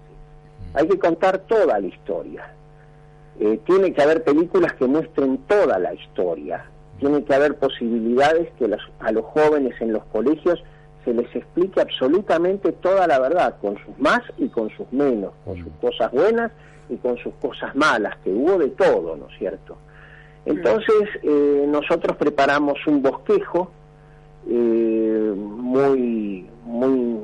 Hay 0.74 0.88
que 0.88 1.00
contar 1.00 1.40
toda 1.40 1.80
la 1.80 1.88
historia. 1.88 2.52
Eh, 3.40 3.60
tiene 3.66 3.94
que 3.94 4.02
haber 4.02 4.24
películas 4.24 4.74
que 4.74 4.86
muestren 4.86 5.38
toda 5.48 5.80
la 5.80 5.94
historia. 5.94 6.66
Tiene 7.00 7.24
que 7.24 7.34
haber 7.34 7.56
posibilidades 7.56 8.50
que 8.58 8.68
los- 8.68 8.90
a 9.00 9.12
los 9.12 9.26
jóvenes 9.26 9.74
en 9.82 9.94
los 9.94 10.04
colegios 10.06 10.62
se 11.04 11.14
les 11.14 11.34
explique 11.36 11.80
absolutamente 11.82 12.72
toda 12.74 13.08
la 13.08 13.20
verdad, 13.20 13.56
con 13.62 13.76
sus 13.86 13.98
más 14.00 14.22
y 14.38 14.48
con 14.50 14.70
sus 14.72 14.92
menos, 14.92 15.32
con 15.46 15.56
sus 15.58 15.72
cosas 15.80 16.12
buenas 16.12 16.52
y 16.90 16.96
con 16.98 17.18
sus 17.18 17.34
cosas 17.36 17.76
malas, 17.76 18.16
que 18.24 18.32
hubo 18.32 18.58
de 18.58 18.70
todo, 18.70 19.16
¿no 19.16 19.28
es 19.30 19.38
cierto? 19.38 19.78
Entonces, 20.46 21.10
eh, 21.24 21.66
nosotros 21.68 22.16
preparamos 22.18 22.78
un 22.86 23.02
bosquejo 23.02 23.72
eh, 24.48 25.34
muy, 25.36 26.48
muy 26.66 27.20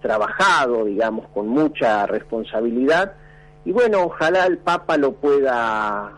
trabajado, 0.00 0.84
digamos, 0.84 1.26
con 1.34 1.48
mucha 1.48 2.06
responsabilidad. 2.06 3.14
Y 3.64 3.72
bueno, 3.72 4.04
ojalá 4.04 4.46
el 4.46 4.58
Papa 4.58 4.96
lo 4.96 5.12
pueda 5.12 6.12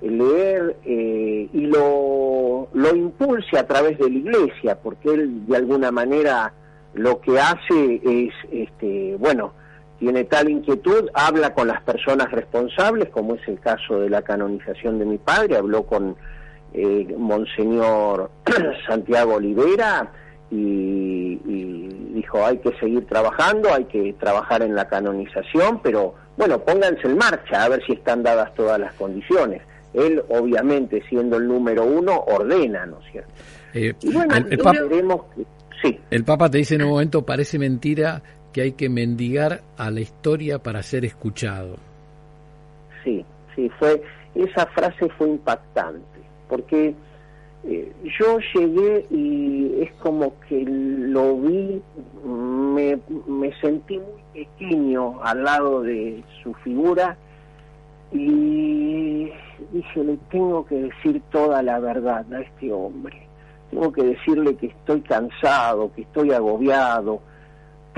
eh, 0.00 0.10
leer 0.10 0.76
eh, 0.84 1.48
y 1.52 1.60
lo, 1.66 2.68
lo 2.72 2.94
impulse 2.94 3.58
a 3.58 3.66
través 3.66 3.98
de 3.98 4.10
la 4.10 4.16
Iglesia, 4.16 4.78
porque 4.82 5.10
él 5.14 5.46
de 5.46 5.56
alguna 5.56 5.90
manera 5.90 6.52
lo 6.94 7.20
que 7.20 7.38
hace 7.38 8.00
es, 8.04 8.34
este, 8.50 9.16
bueno, 9.18 9.52
tiene 9.98 10.24
tal 10.24 10.48
inquietud, 10.48 11.08
habla 11.12 11.54
con 11.54 11.68
las 11.68 11.82
personas 11.82 12.30
responsables, 12.30 13.08
como 13.10 13.34
es 13.34 13.48
el 13.48 13.58
caso 13.58 14.00
de 14.00 14.08
la 14.08 14.22
canonización 14.22 14.98
de 14.98 15.04
mi 15.04 15.18
padre, 15.18 15.56
habló 15.56 15.84
con 15.84 16.16
eh, 16.72 17.14
Monseñor 17.16 18.30
Santiago 18.86 19.34
Olivera 19.34 20.12
y, 20.50 21.40
y 21.44 21.88
dijo 22.14 22.44
hay 22.44 22.58
que 22.58 22.72
seguir 22.78 23.06
trabajando, 23.06 23.72
hay 23.72 23.84
que 23.84 24.14
trabajar 24.14 24.62
en 24.62 24.74
la 24.74 24.86
canonización, 24.88 25.80
pero 25.82 26.14
bueno, 26.36 26.60
pónganse 26.60 27.06
en 27.08 27.18
marcha 27.18 27.64
a 27.64 27.68
ver 27.68 27.82
si 27.84 27.94
están 27.94 28.22
dadas 28.22 28.54
todas 28.54 28.78
las 28.78 28.94
condiciones. 28.94 29.62
Él, 29.94 30.22
obviamente, 30.28 31.02
siendo 31.08 31.38
el 31.38 31.48
número 31.48 31.84
uno, 31.84 32.20
ordena, 32.28 32.86
¿no 32.86 33.00
es 33.00 33.10
cierto? 33.10 33.32
Eh, 33.74 33.94
Y 34.02 34.12
bueno, 34.12 34.36
el, 34.36 34.52
el 34.52 34.58
Papa, 34.58 34.72
esperemos 34.78 35.24
que... 35.34 35.44
Sí, 35.82 36.00
el 36.10 36.24
Papa 36.24 36.50
te 36.50 36.58
dice 36.58 36.74
en 36.74 36.82
un 36.82 36.90
momento, 36.90 37.24
parece 37.24 37.58
mentira 37.58 38.22
hay 38.60 38.72
que 38.72 38.88
mendigar 38.88 39.62
a 39.76 39.90
la 39.90 40.00
historia 40.00 40.58
para 40.58 40.82
ser 40.82 41.04
escuchado. 41.04 41.76
Sí, 43.04 43.24
sí, 43.54 43.70
fue 43.78 44.02
esa 44.34 44.66
frase 44.66 45.08
fue 45.16 45.28
impactante, 45.28 46.20
porque 46.48 46.94
eh, 47.64 47.92
yo 48.18 48.38
llegué 48.54 49.06
y 49.10 49.82
es 49.82 49.92
como 49.94 50.38
que 50.48 50.64
lo 50.64 51.36
vi, 51.38 51.82
me, 52.24 52.98
me 53.26 53.52
sentí 53.60 53.98
muy 53.98 54.44
pequeño 54.44 55.22
al 55.22 55.42
lado 55.42 55.82
de 55.82 56.22
su 56.42 56.54
figura 56.54 57.16
y 58.12 59.30
dije, 59.72 60.04
le 60.04 60.16
tengo 60.30 60.64
que 60.64 60.76
decir 60.76 61.20
toda 61.30 61.62
la 61.62 61.80
verdad 61.80 62.24
a 62.32 62.40
este 62.40 62.72
hombre, 62.72 63.26
tengo 63.70 63.92
que 63.92 64.04
decirle 64.04 64.54
que 64.56 64.66
estoy 64.68 65.00
cansado, 65.00 65.92
que 65.94 66.02
estoy 66.02 66.32
agobiado, 66.32 67.20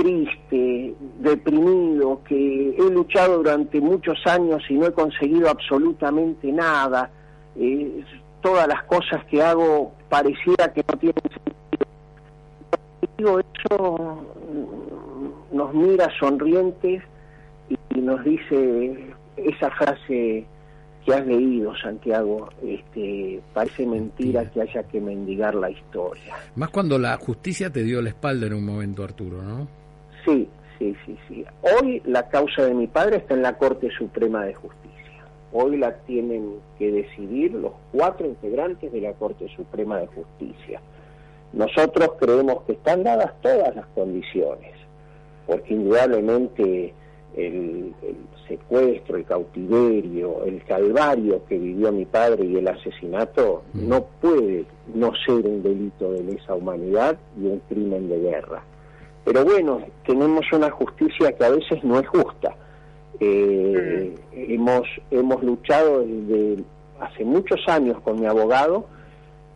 triste, 0.00 0.94
deprimido, 1.18 2.22
que 2.24 2.70
he 2.76 2.90
luchado 2.90 3.38
durante 3.38 3.80
muchos 3.80 4.18
años 4.26 4.62
y 4.70 4.74
no 4.74 4.86
he 4.86 4.92
conseguido 4.92 5.50
absolutamente 5.50 6.50
nada. 6.50 7.10
Eh, 7.56 8.02
todas 8.40 8.66
las 8.66 8.82
cosas 8.84 9.22
que 9.26 9.42
hago 9.42 9.92
pareciera 10.08 10.72
que 10.72 10.82
no 10.90 10.98
tienen 10.98 11.22
sentido. 11.22 11.86
Digo, 13.18 13.40
eso 13.40 14.24
mm, 15.52 15.56
nos 15.56 15.74
mira 15.74 16.08
sonrientes 16.18 17.02
y, 17.68 17.76
y 17.94 18.00
nos 18.00 18.24
dice 18.24 19.14
esa 19.36 19.70
frase 19.70 20.46
que 21.04 21.14
has 21.14 21.26
leído, 21.26 21.74
Santiago, 21.76 22.48
este, 22.62 23.40
parece 23.52 23.86
mentira 23.86 24.40
Mentira. 24.42 24.50
que 24.50 24.70
haya 24.70 24.82
que 24.88 25.00
mendigar 25.00 25.54
la 25.54 25.70
historia. 25.70 26.36
Más 26.56 26.70
cuando 26.70 26.98
la 26.98 27.16
justicia 27.18 27.70
te 27.70 27.82
dio 27.82 28.00
la 28.00 28.10
espalda 28.10 28.46
en 28.46 28.54
un 28.54 28.64
momento, 28.64 29.04
Arturo, 29.04 29.42
¿no? 29.42 29.79
Sí, 30.24 30.48
sí, 30.78 30.96
sí, 31.04 31.16
sí. 31.28 31.44
Hoy 31.62 32.02
la 32.04 32.28
causa 32.28 32.64
de 32.64 32.74
mi 32.74 32.86
padre 32.86 33.18
está 33.18 33.34
en 33.34 33.42
la 33.42 33.56
Corte 33.56 33.90
Suprema 33.90 34.44
de 34.44 34.54
Justicia. 34.54 34.80
hoy 35.52 35.76
la 35.76 35.96
tienen 36.06 36.60
que 36.78 36.92
decidir 36.92 37.52
los 37.54 37.72
cuatro 37.92 38.26
integrantes 38.26 38.92
de 38.92 39.00
la 39.00 39.12
Corte 39.14 39.48
Suprema 39.56 39.98
de 39.98 40.06
Justicia. 40.06 40.80
Nosotros 41.52 42.12
creemos 42.20 42.62
que 42.62 42.72
están 42.72 43.02
dadas 43.02 43.32
todas 43.40 43.74
las 43.74 43.86
condiciones, 43.86 44.72
porque 45.46 45.74
indudablemente 45.74 46.94
el, 47.36 47.92
secuestro, 48.46 49.16
el 49.16 49.24
cautiverio, 49.24 50.44
el 50.44 50.62
calvario 50.64 51.44
que 51.46 51.58
vivió 51.58 51.92
mi 51.92 52.04
padre 52.04 52.44
y 52.44 52.56
el 52.56 52.66
asesinato 52.66 53.62
mm. 53.72 53.88
no 53.88 54.04
puede 54.20 54.64
no 54.94 55.12
ser 55.24 55.46
un 55.46 55.62
delito 55.62 56.12
de 56.12 56.24
lesa 56.24 56.54
humanidad 56.54 57.16
y 57.40 57.46
un 57.46 57.60
crimen 57.68 58.08
de 58.08 58.18
guerra. 58.18 58.62
Pero 59.24 59.44
bueno, 59.44 59.80
tenemos 60.06 60.44
una 60.52 60.70
justicia 60.70 61.32
que 61.32 61.44
a 61.44 61.50
veces 61.50 61.82
no 61.84 61.98
es 61.98 62.08
justa. 62.08 62.56
Eh, 63.20 64.14
hemos, 64.32 64.88
hemos 65.10 65.42
luchado 65.42 66.00
desde 66.00 66.64
hace 67.00 67.24
muchos 67.24 67.60
años 67.68 68.00
con 68.00 68.20
mi 68.20 68.26
abogado, 68.26 68.86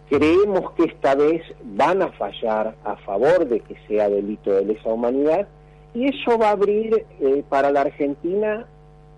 creemos 0.09 0.72
que 0.72 0.85
esta 0.85 1.14
vez 1.14 1.42
van 1.62 2.03
a 2.03 2.12
fallar 2.12 2.74
a 2.85 2.96
favor 2.96 3.46
de 3.46 3.61
que 3.61 3.77
sea 3.88 4.09
delito 4.09 4.53
de 4.53 4.64
lesa 4.64 4.90
humanidad 4.90 5.48
y 5.94 6.09
eso 6.09 6.38
va 6.38 6.48
a 6.48 6.53
abrir 6.53 7.07
eh, 7.20 7.42
para 7.48 7.70
la 7.70 7.83
Argentina 7.83 8.66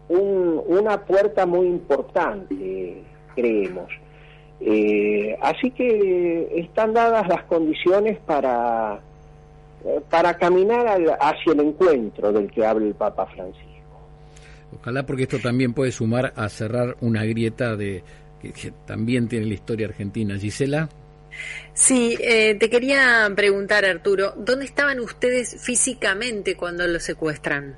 una 0.08 1.04
puerta 1.04 1.46
muy 1.46 1.66
importante, 1.66 3.02
creemos. 3.34 3.90
Eh, 4.60 5.36
así 5.42 5.72
que 5.72 6.60
están 6.60 6.94
dadas 6.94 7.26
las 7.26 7.42
condiciones 7.44 8.18
para, 8.20 9.00
para 10.10 10.36
caminar 10.36 10.86
hacia 11.20 11.52
el 11.52 11.60
encuentro 11.60 12.32
del 12.32 12.50
que 12.50 12.64
habla 12.64 12.86
el 12.86 12.94
Papa 12.94 13.26
Francisco. 13.26 13.66
Ojalá 14.80 15.06
porque 15.06 15.24
esto 15.24 15.38
también 15.38 15.72
puede 15.72 15.92
sumar 15.92 16.32
a 16.36 16.48
cerrar 16.48 16.96
una 17.00 17.24
grieta 17.24 17.76
de 17.76 18.02
que 18.40 18.72
también 18.86 19.28
tiene 19.28 19.46
la 19.46 19.54
historia 19.54 19.86
argentina. 19.86 20.36
Gisela. 20.38 20.88
Sí, 21.74 22.16
eh, 22.20 22.54
te 22.54 22.70
quería 22.70 23.30
preguntar, 23.34 23.84
Arturo, 23.84 24.32
¿dónde 24.36 24.64
estaban 24.64 25.00
ustedes 25.00 25.62
físicamente 25.62 26.56
cuando 26.56 26.86
lo 26.86 27.00
secuestran? 27.00 27.76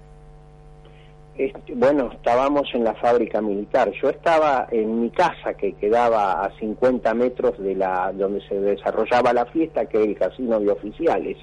bueno, 1.76 2.10
estábamos 2.12 2.68
en 2.74 2.82
la 2.82 2.94
fábrica 2.94 3.40
militar. 3.40 3.92
Yo 4.02 4.10
estaba 4.10 4.66
en 4.72 5.02
mi 5.02 5.10
casa 5.10 5.54
que 5.54 5.72
quedaba 5.74 6.44
a 6.44 6.50
50 6.58 7.14
metros 7.14 7.56
de 7.58 7.76
la 7.76 8.12
donde 8.12 8.40
se 8.48 8.60
desarrollaba 8.60 9.32
la 9.32 9.46
fiesta, 9.46 9.86
que 9.86 9.98
es 9.98 10.08
el 10.08 10.18
casino 10.18 10.58
de 10.58 10.70
oficiales. 10.70 11.36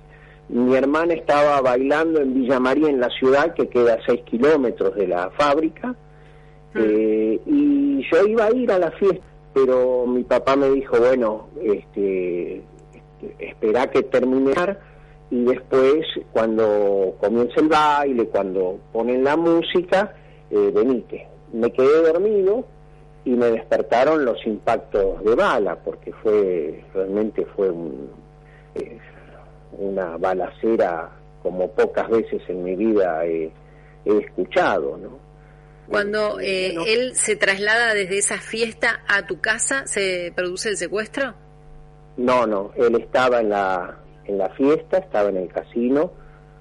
Mi 0.50 0.76
hermana 0.76 1.14
estaba 1.14 1.60
bailando 1.62 2.22
en 2.22 2.34
Villa 2.34 2.60
María, 2.60 2.90
en 2.90 3.00
la 3.00 3.10
ciudad, 3.10 3.54
que 3.54 3.68
queda 3.68 3.96
a 3.96 4.06
6 4.06 4.22
kilómetros 4.24 4.96
de 4.96 5.08
la 5.08 5.30
fábrica, 5.32 5.96
mm. 6.74 6.78
eh, 6.80 7.40
y 7.46 8.08
yo 8.12 8.28
iba 8.28 8.46
a 8.46 8.52
ir 8.52 8.72
a 8.72 8.80
la 8.80 8.92
fiesta 8.92 9.26
pero 9.56 10.06
mi 10.06 10.24
papá 10.24 10.58
me 10.58 10.70
dijo, 10.70 11.00
bueno, 11.00 11.48
este, 11.64 12.58
este 12.58 13.36
espera 13.40 13.90
que 13.90 14.04
terminar 14.04 14.82
y 15.32 15.46
después 15.46 16.06
cuando 16.34 17.16
comience 17.22 17.62
el 17.62 17.70
baile, 17.70 18.28
cuando 18.28 18.78
ponen 18.92 19.24
la 19.24 19.38
música, 19.38 20.14
eh, 20.52 20.72
venite. 20.76 21.30
Me 21.54 21.72
quedé 21.72 22.12
dormido 22.12 22.66
y 23.24 23.30
me 23.30 23.46
despertaron 23.46 24.26
los 24.26 24.46
impactos 24.46 25.24
de 25.24 25.36
bala, 25.36 25.78
porque 25.78 26.12
fue 26.12 26.84
realmente 26.94 27.46
fue 27.56 27.72
eh, 28.76 29.00
una 29.78 30.18
balacera 30.18 31.12
como 31.42 31.70
pocas 31.72 32.10
veces 32.10 32.42
en 32.48 32.64
mi 32.64 32.76
vida 32.76 33.26
he, 33.26 33.52
he 34.06 34.18
escuchado, 34.18 34.98
¿no? 34.98 35.26
Cuando 35.88 36.40
eh, 36.40 36.74
él 36.88 37.16
se 37.16 37.36
traslada 37.36 37.94
desde 37.94 38.18
esa 38.18 38.40
fiesta 38.40 39.04
a 39.08 39.28
tu 39.28 39.40
casa, 39.40 39.86
¿se 39.86 40.34
produce 40.36 40.70
el 40.70 40.78
secuestro? 40.78 41.36
No, 42.18 42.48
no, 42.48 42.72
él 42.76 42.96
estaba 42.96 43.42
en 43.42 43.50
la, 43.50 44.00
en 44.26 44.38
la 44.38 44.50
fiesta, 44.50 44.98
estaba 44.98 45.30
en 45.30 45.38
el 45.38 45.50
casino, 45.50 46.12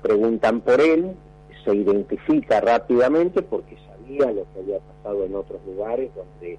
preguntan 0.02 0.60
por 0.60 0.80
él, 0.80 1.16
se 1.64 1.74
identifica 1.74 2.60
rápidamente 2.60 3.40
porque 3.40 3.76
sabía 3.86 4.30
lo 4.32 4.44
que 4.52 4.60
había 4.60 4.78
pasado 4.80 5.24
en 5.24 5.34
otros 5.34 5.64
lugares 5.64 6.10
donde 6.14 6.58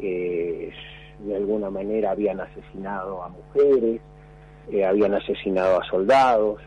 eh, 0.00 0.72
de 1.20 1.36
alguna 1.36 1.70
manera 1.70 2.10
habían 2.10 2.40
asesinado 2.40 3.22
a 3.22 3.28
mujeres, 3.28 4.00
eh, 4.70 4.84
habían 4.84 5.14
asesinado 5.14 5.80
a 5.80 5.84
soldados. 5.84 6.60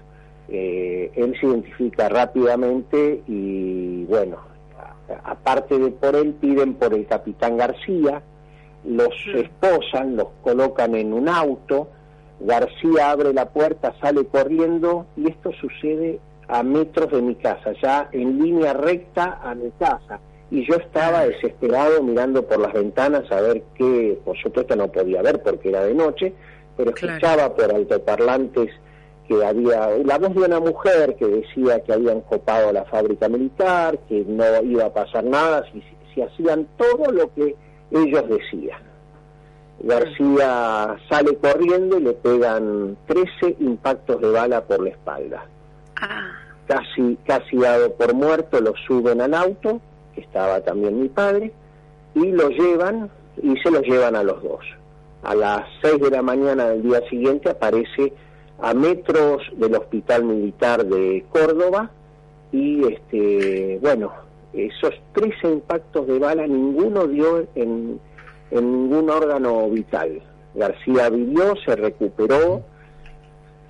él 0.49 1.35
se 1.39 1.45
identifica 1.45 2.09
rápidamente 2.09 3.23
y 3.27 4.03
bueno, 4.05 4.37
aparte 5.23 5.77
de 5.77 5.91
por 5.91 6.15
él, 6.15 6.33
piden 6.33 6.75
por 6.75 6.93
el 6.93 7.05
capitán 7.05 7.57
García, 7.57 8.21
los 8.83 9.13
esposan, 9.33 10.15
los 10.15 10.27
colocan 10.41 10.95
en 10.95 11.13
un 11.13 11.29
auto, 11.29 11.87
García 12.39 13.11
abre 13.11 13.33
la 13.33 13.49
puerta, 13.49 13.93
sale 14.01 14.25
corriendo 14.25 15.05
y 15.15 15.29
esto 15.29 15.51
sucede 15.53 16.19
a 16.47 16.61
metros 16.63 17.11
de 17.11 17.21
mi 17.21 17.35
casa, 17.35 17.73
ya 17.81 18.09
en 18.11 18.41
línea 18.41 18.73
recta 18.73 19.39
a 19.43 19.55
mi 19.55 19.71
casa. 19.79 20.19
Y 20.51 20.67
yo 20.67 20.75
estaba 20.75 21.25
desesperado 21.25 22.03
mirando 22.03 22.45
por 22.45 22.59
las 22.59 22.73
ventanas 22.73 23.31
a 23.31 23.41
ver 23.41 23.63
qué, 23.75 24.19
por 24.23 24.37
supuesto 24.37 24.75
no 24.75 24.91
podía 24.91 25.21
ver 25.21 25.41
porque 25.41 25.69
era 25.69 25.83
de 25.83 25.95
noche, 25.95 26.33
pero 26.75 26.91
escuchaba 26.91 27.53
por 27.55 27.73
altoparlantes 27.73 28.69
que 29.27 29.45
había 29.45 29.89
la 30.03 30.17
voz 30.17 30.35
de 30.35 30.41
una 30.41 30.59
mujer 30.59 31.15
que 31.15 31.25
decía 31.25 31.81
que 31.81 31.93
habían 31.93 32.21
copado 32.21 32.71
la 32.73 32.83
fábrica 32.85 33.29
militar, 33.29 33.97
que 34.09 34.25
no 34.27 34.43
iba 34.63 34.85
a 34.85 34.93
pasar 34.93 35.23
nada 35.23 35.63
si, 35.71 35.83
si 36.13 36.21
hacían 36.21 36.67
todo 36.77 37.11
lo 37.11 37.33
que 37.33 37.55
ellos 37.91 38.23
decían. 38.27 38.81
García 39.79 40.95
sale 41.09 41.35
corriendo 41.37 41.97
y 41.99 42.03
le 42.03 42.13
pegan 42.13 42.97
13 43.07 43.57
impactos 43.59 44.21
de 44.21 44.29
bala 44.29 44.63
por 44.63 44.81
la 44.81 44.89
espalda. 44.89 45.45
Ah. 46.01 46.31
Casi, 46.67 47.17
casi 47.25 47.57
dado 47.57 47.93
por 47.93 48.13
muerto, 48.13 48.61
lo 48.61 48.73
suben 48.87 49.19
al 49.21 49.33
auto, 49.33 49.81
que 50.15 50.21
estaba 50.21 50.61
también 50.61 51.01
mi 51.01 51.09
padre, 51.09 51.51
y 52.15 52.31
lo 52.31 52.49
llevan, 52.49 53.09
y 53.41 53.57
se 53.57 53.71
lo 53.71 53.81
llevan 53.81 54.15
a 54.15 54.23
los 54.23 54.41
dos. 54.41 54.65
A 55.23 55.35
las 55.35 55.65
6 55.81 56.01
de 56.01 56.09
la 56.09 56.21
mañana 56.21 56.69
del 56.69 56.83
día 56.83 57.01
siguiente 57.09 57.49
aparece 57.49 58.13
a 58.59 58.73
metros 58.73 59.41
del 59.55 59.75
Hospital 59.75 60.25
Militar 60.25 60.85
de 60.85 61.25
Córdoba 61.29 61.89
y 62.51 62.85
este 62.85 63.79
bueno 63.81 64.11
esos 64.53 64.93
13 65.13 65.47
impactos 65.47 66.07
de 66.07 66.19
bala 66.19 66.45
ninguno 66.45 67.07
dio 67.07 67.47
en, 67.55 67.99
ningún 68.51 69.09
órgano 69.09 69.67
vital. 69.69 70.21
García 70.53 71.09
vivió, 71.09 71.55
se 71.65 71.75
recuperó 71.75 72.63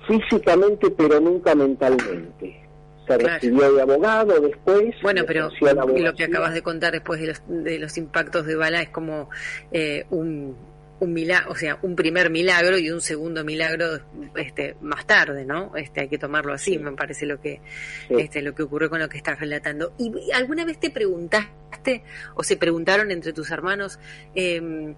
físicamente 0.06 0.90
pero 0.90 1.20
nunca 1.20 1.54
mentalmente. 1.54 2.60
Se 3.06 3.16
recibió 3.16 3.72
de 3.72 3.82
abogado 3.82 4.40
después. 4.40 4.94
Bueno, 5.02 5.22
pero 5.26 5.50
lo 5.96 6.14
que 6.14 6.24
acabas 6.24 6.52
de 6.52 6.62
contar 6.62 6.92
después 6.92 7.20
de 7.20 7.28
los, 7.28 7.42
de 7.46 7.78
los 7.78 7.96
impactos 7.96 8.44
de 8.44 8.56
bala 8.56 8.82
es 8.82 8.88
como 8.88 9.30
eh, 9.72 10.04
un 10.10 10.56
un 11.00 11.12
milagro, 11.12 11.52
o 11.52 11.54
sea, 11.54 11.78
un 11.82 11.96
primer 11.96 12.30
milagro 12.30 12.78
y 12.78 12.90
un 12.90 13.00
segundo 13.00 13.44
milagro 13.44 14.00
este 14.36 14.76
más 14.80 15.06
tarde, 15.06 15.44
¿no? 15.44 15.74
Este 15.76 16.02
hay 16.02 16.08
que 16.08 16.18
tomarlo 16.18 16.52
así, 16.52 16.78
me 16.78 16.92
parece 16.92 17.26
lo 17.26 17.40
que 17.40 17.60
este 18.08 18.42
lo 18.42 18.54
que 18.54 18.62
ocurrió 18.62 18.90
con 18.90 19.00
lo 19.00 19.08
que 19.08 19.18
estás 19.18 19.38
relatando. 19.40 19.92
¿Y 19.98 20.30
alguna 20.32 20.64
vez 20.64 20.78
te 20.78 20.90
preguntaste 20.90 22.02
o 22.34 22.42
se 22.42 22.56
preguntaron 22.56 23.10
entre 23.10 23.32
tus 23.32 23.50
hermanos 23.50 23.98
eh, 24.34 24.94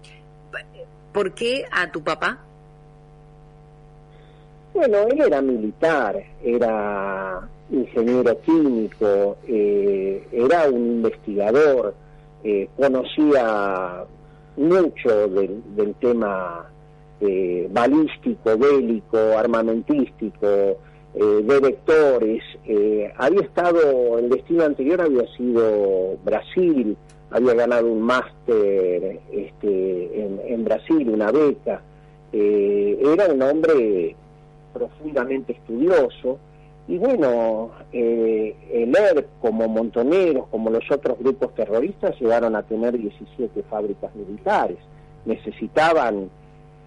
por 1.13 1.33
qué 1.33 1.65
a 1.71 1.91
tu 1.91 2.03
papá? 2.03 2.43
Bueno, 4.73 5.07
él 5.07 5.19
era 5.19 5.41
militar, 5.41 6.23
era 6.43 7.49
ingeniero 7.71 8.39
químico, 8.41 9.37
eh, 9.47 10.27
era 10.31 10.69
un 10.69 10.85
investigador, 10.85 11.95
eh, 12.43 12.69
conocía 12.77 14.05
mucho 14.57 15.27
del, 15.29 15.95
tema 15.99 16.65
eh, 17.21 17.67
balístico, 17.71 18.57
bélico, 18.57 19.17
armamentístico, 19.37 20.47
eh, 20.47 21.43
de 21.43 21.59
vectores. 21.59 22.43
Eh, 22.65 23.11
había 23.17 23.41
estado, 23.41 24.17
el 24.19 24.29
destino 24.29 24.63
anterior 24.63 25.01
había 25.01 25.27
sido 25.35 26.17
Brasil, 26.23 26.97
había 27.31 27.53
ganado 27.53 27.87
un 27.87 28.01
máster 28.01 29.19
este, 29.31 30.23
en, 30.25 30.41
en, 30.45 30.63
Brasil, 30.65 31.09
una 31.09 31.31
beca. 31.31 31.81
era 32.31 33.33
un 33.33 33.41
hombre 33.41 34.15
profundamente 34.73 35.53
estudioso 35.53 36.39
y 36.87 36.97
bueno, 36.97 37.71
eh, 37.91 38.55
el 38.71 38.95
ERP, 38.95 39.27
como 39.41 39.67
Montoneros, 39.67 40.47
como 40.47 40.69
los 40.69 40.89
otros 40.89 41.19
grupos 41.19 41.53
terroristas, 41.53 42.17
llegaron 42.19 42.55
a 42.55 42.63
tener 42.63 42.97
17 42.97 43.63
fábricas 43.63 44.15
militares. 44.15 44.77
Necesitaban 45.25 46.29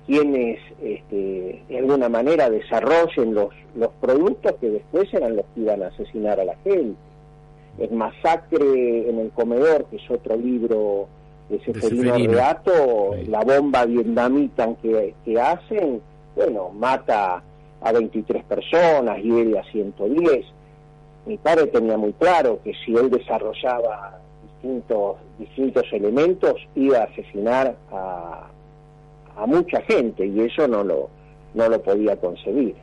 quienes 0.07 0.59
este, 0.83 1.63
de 1.69 1.79
alguna 1.79 2.09
manera 2.09 2.49
desarrollen 2.49 3.35
los, 3.35 3.51
los 3.77 3.91
productos 4.01 4.55
que 4.59 4.71
después 4.71 5.13
eran 5.13 5.37
los 5.37 5.45
que 5.55 5.61
iban 5.61 5.83
a 5.83 5.89
asesinar 5.89 6.41
a 6.41 6.45
la 6.45 6.57
gente. 6.65 6.97
El 7.79 7.91
masacre 7.93 9.11
en 9.11 9.19
el 9.19 9.31
comedor, 9.33 9.85
que 9.87 9.97
es 9.97 10.11
otro 10.11 10.35
libro 10.35 11.09
de 11.51 11.61
Seferino 11.61 12.17
Reato, 12.17 13.17
la 13.29 13.41
bomba 13.45 13.85
vietnamita 13.85 14.75
que, 14.81 15.15
que 15.27 15.39
hacen, 15.39 16.01
bueno, 16.35 16.71
mata 16.71 17.43
a 17.83 17.93
23 17.93 18.45
personas, 18.45 19.19
y 19.23 19.31
él 19.31 19.57
a 19.57 19.65
110. 19.71 20.47
Mi 21.27 21.37
padre 21.39 21.67
tenía 21.69 21.97
muy 21.97 22.13
claro 22.15 22.61
que 22.63 22.73
si 22.85 22.95
él 22.95 23.11
desarrollaba 23.11 24.19
distintos, 24.43 25.17
distintos 25.39 25.85
elementos, 25.93 26.55
iba 26.75 26.99
a 26.99 27.05
asesinar 27.05 27.77
a, 27.93 28.49
a 29.37 29.47
mucha 29.47 29.81
gente 29.83 30.27
y 30.27 30.41
eso 30.41 30.67
no 30.69 30.85
lo, 30.85 31.11
no 31.55 31.69
lo 31.69 31.83
podía 31.83 32.17
concebir. 32.17 32.75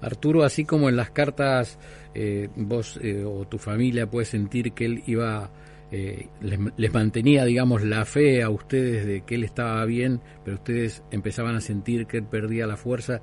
Arturo, 0.00 0.42
así 0.42 0.64
como 0.64 0.88
en 0.88 0.96
las 0.96 1.10
cartas 1.10 1.78
eh, 2.14 2.48
vos 2.56 2.98
eh, 3.02 3.24
o 3.24 3.46
tu 3.46 3.58
familia 3.58 4.06
puede 4.06 4.26
sentir 4.26 4.72
que 4.72 4.84
él 4.84 5.02
iba, 5.06 5.50
eh, 5.92 6.26
les, 6.40 6.92
mantenía, 6.92 7.44
digamos, 7.44 7.82
la 7.84 8.04
fe 8.04 8.42
a 8.42 8.50
ustedes 8.50 9.06
de 9.06 9.22
que 9.22 9.36
él 9.36 9.44
estaba 9.44 9.84
bien, 9.84 10.20
pero 10.44 10.56
ustedes 10.56 11.02
empezaban 11.12 11.54
a 11.54 11.60
sentir 11.60 12.06
que 12.06 12.18
él 12.18 12.24
perdía 12.24 12.66
la 12.66 12.76
fuerza. 12.76 13.22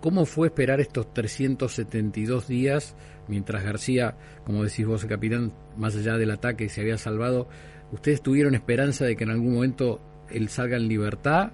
¿Cómo 0.00 0.26
fue 0.26 0.48
esperar 0.48 0.80
estos 0.80 1.12
372 1.12 2.46
días 2.46 2.96
mientras 3.26 3.64
García, 3.64 4.14
como 4.44 4.62
decís 4.62 4.86
vos, 4.86 5.04
capitán, 5.06 5.52
más 5.76 5.96
allá 5.96 6.16
del 6.16 6.30
ataque 6.30 6.68
se 6.68 6.82
había 6.82 6.98
salvado? 6.98 7.48
¿Ustedes 7.92 8.22
tuvieron 8.22 8.54
esperanza 8.54 9.04
de 9.04 9.16
que 9.16 9.24
en 9.24 9.30
algún 9.30 9.54
momento 9.54 10.00
él 10.30 10.48
salga 10.48 10.76
en 10.76 10.88
libertad 10.88 11.50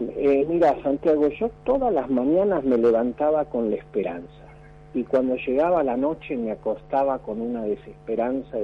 eh, 0.00 0.44
mira, 0.48 0.76
Santiago, 0.82 1.28
yo 1.28 1.50
todas 1.64 1.92
las 1.92 2.10
mañanas 2.10 2.64
me 2.64 2.76
levantaba 2.76 3.44
con 3.44 3.70
la 3.70 3.76
esperanza 3.76 4.28
y 4.92 5.04
cuando 5.04 5.36
llegaba 5.36 5.84
la 5.84 5.96
noche 5.96 6.36
me 6.36 6.50
acostaba 6.50 7.18
con 7.20 7.40
una 7.40 7.62
desesperanza 7.62 8.58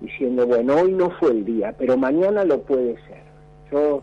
diciendo, 0.00 0.46
bueno, 0.46 0.76
hoy 0.76 0.92
no 0.92 1.10
fue 1.10 1.30
el 1.30 1.44
día, 1.44 1.74
pero 1.78 1.96
mañana 1.96 2.44
lo 2.44 2.60
puede 2.60 2.94
ser. 3.06 3.22
Yo 3.72 4.02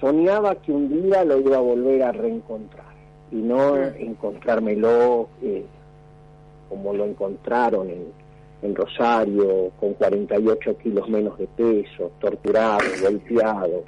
soñaba 0.00 0.54
que 0.56 0.72
un 0.72 1.02
día 1.02 1.24
lo 1.24 1.38
iba 1.38 1.56
a 1.56 1.60
volver 1.60 2.02
a 2.02 2.12
reencontrar 2.12 2.90
y 3.30 3.36
no 3.36 3.76
encontrármelo 3.76 5.28
eh, 5.42 5.64
como 6.68 6.94
lo 6.94 7.04
encontraron 7.04 7.90
en, 7.90 8.06
en 8.62 8.74
Rosario, 8.74 9.70
con 9.78 9.94
48 9.94 10.78
kilos 10.78 11.08
menos 11.08 11.38
de 11.38 11.46
peso, 11.48 12.10
torturado, 12.20 12.84
golpeado. 13.02 13.84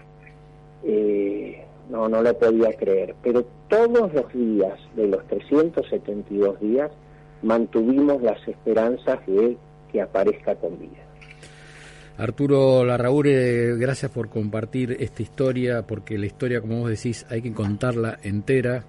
Eh, 0.85 1.65
no, 1.91 2.09
no 2.09 2.23
lo 2.23 2.39
podía 2.39 2.73
creer. 2.73 3.15
Pero 3.23 3.45
todos 3.69 4.13
los 4.13 4.33
días 4.33 4.79
de 4.97 5.09
los 5.09 5.25
372 5.27 6.61
días 6.61 6.91
mantuvimos 7.43 8.23
las 8.23 8.47
esperanzas 8.49 9.25
de 9.27 9.57
que 9.91 10.01
aparezca 10.01 10.55
con 10.57 10.79
vida. 10.79 11.03
Arturo 12.19 12.85
Larraure, 12.85 13.77
gracias 13.77 14.11
por 14.11 14.29
compartir 14.29 14.97
esta 15.01 15.23
historia, 15.23 15.87
porque 15.87 16.19
la 16.19 16.27
historia, 16.27 16.61
como 16.61 16.81
vos 16.81 16.91
decís, 16.91 17.27
hay 17.31 17.43
que 17.43 17.53
contarla 17.53 18.19
entera 18.23 18.85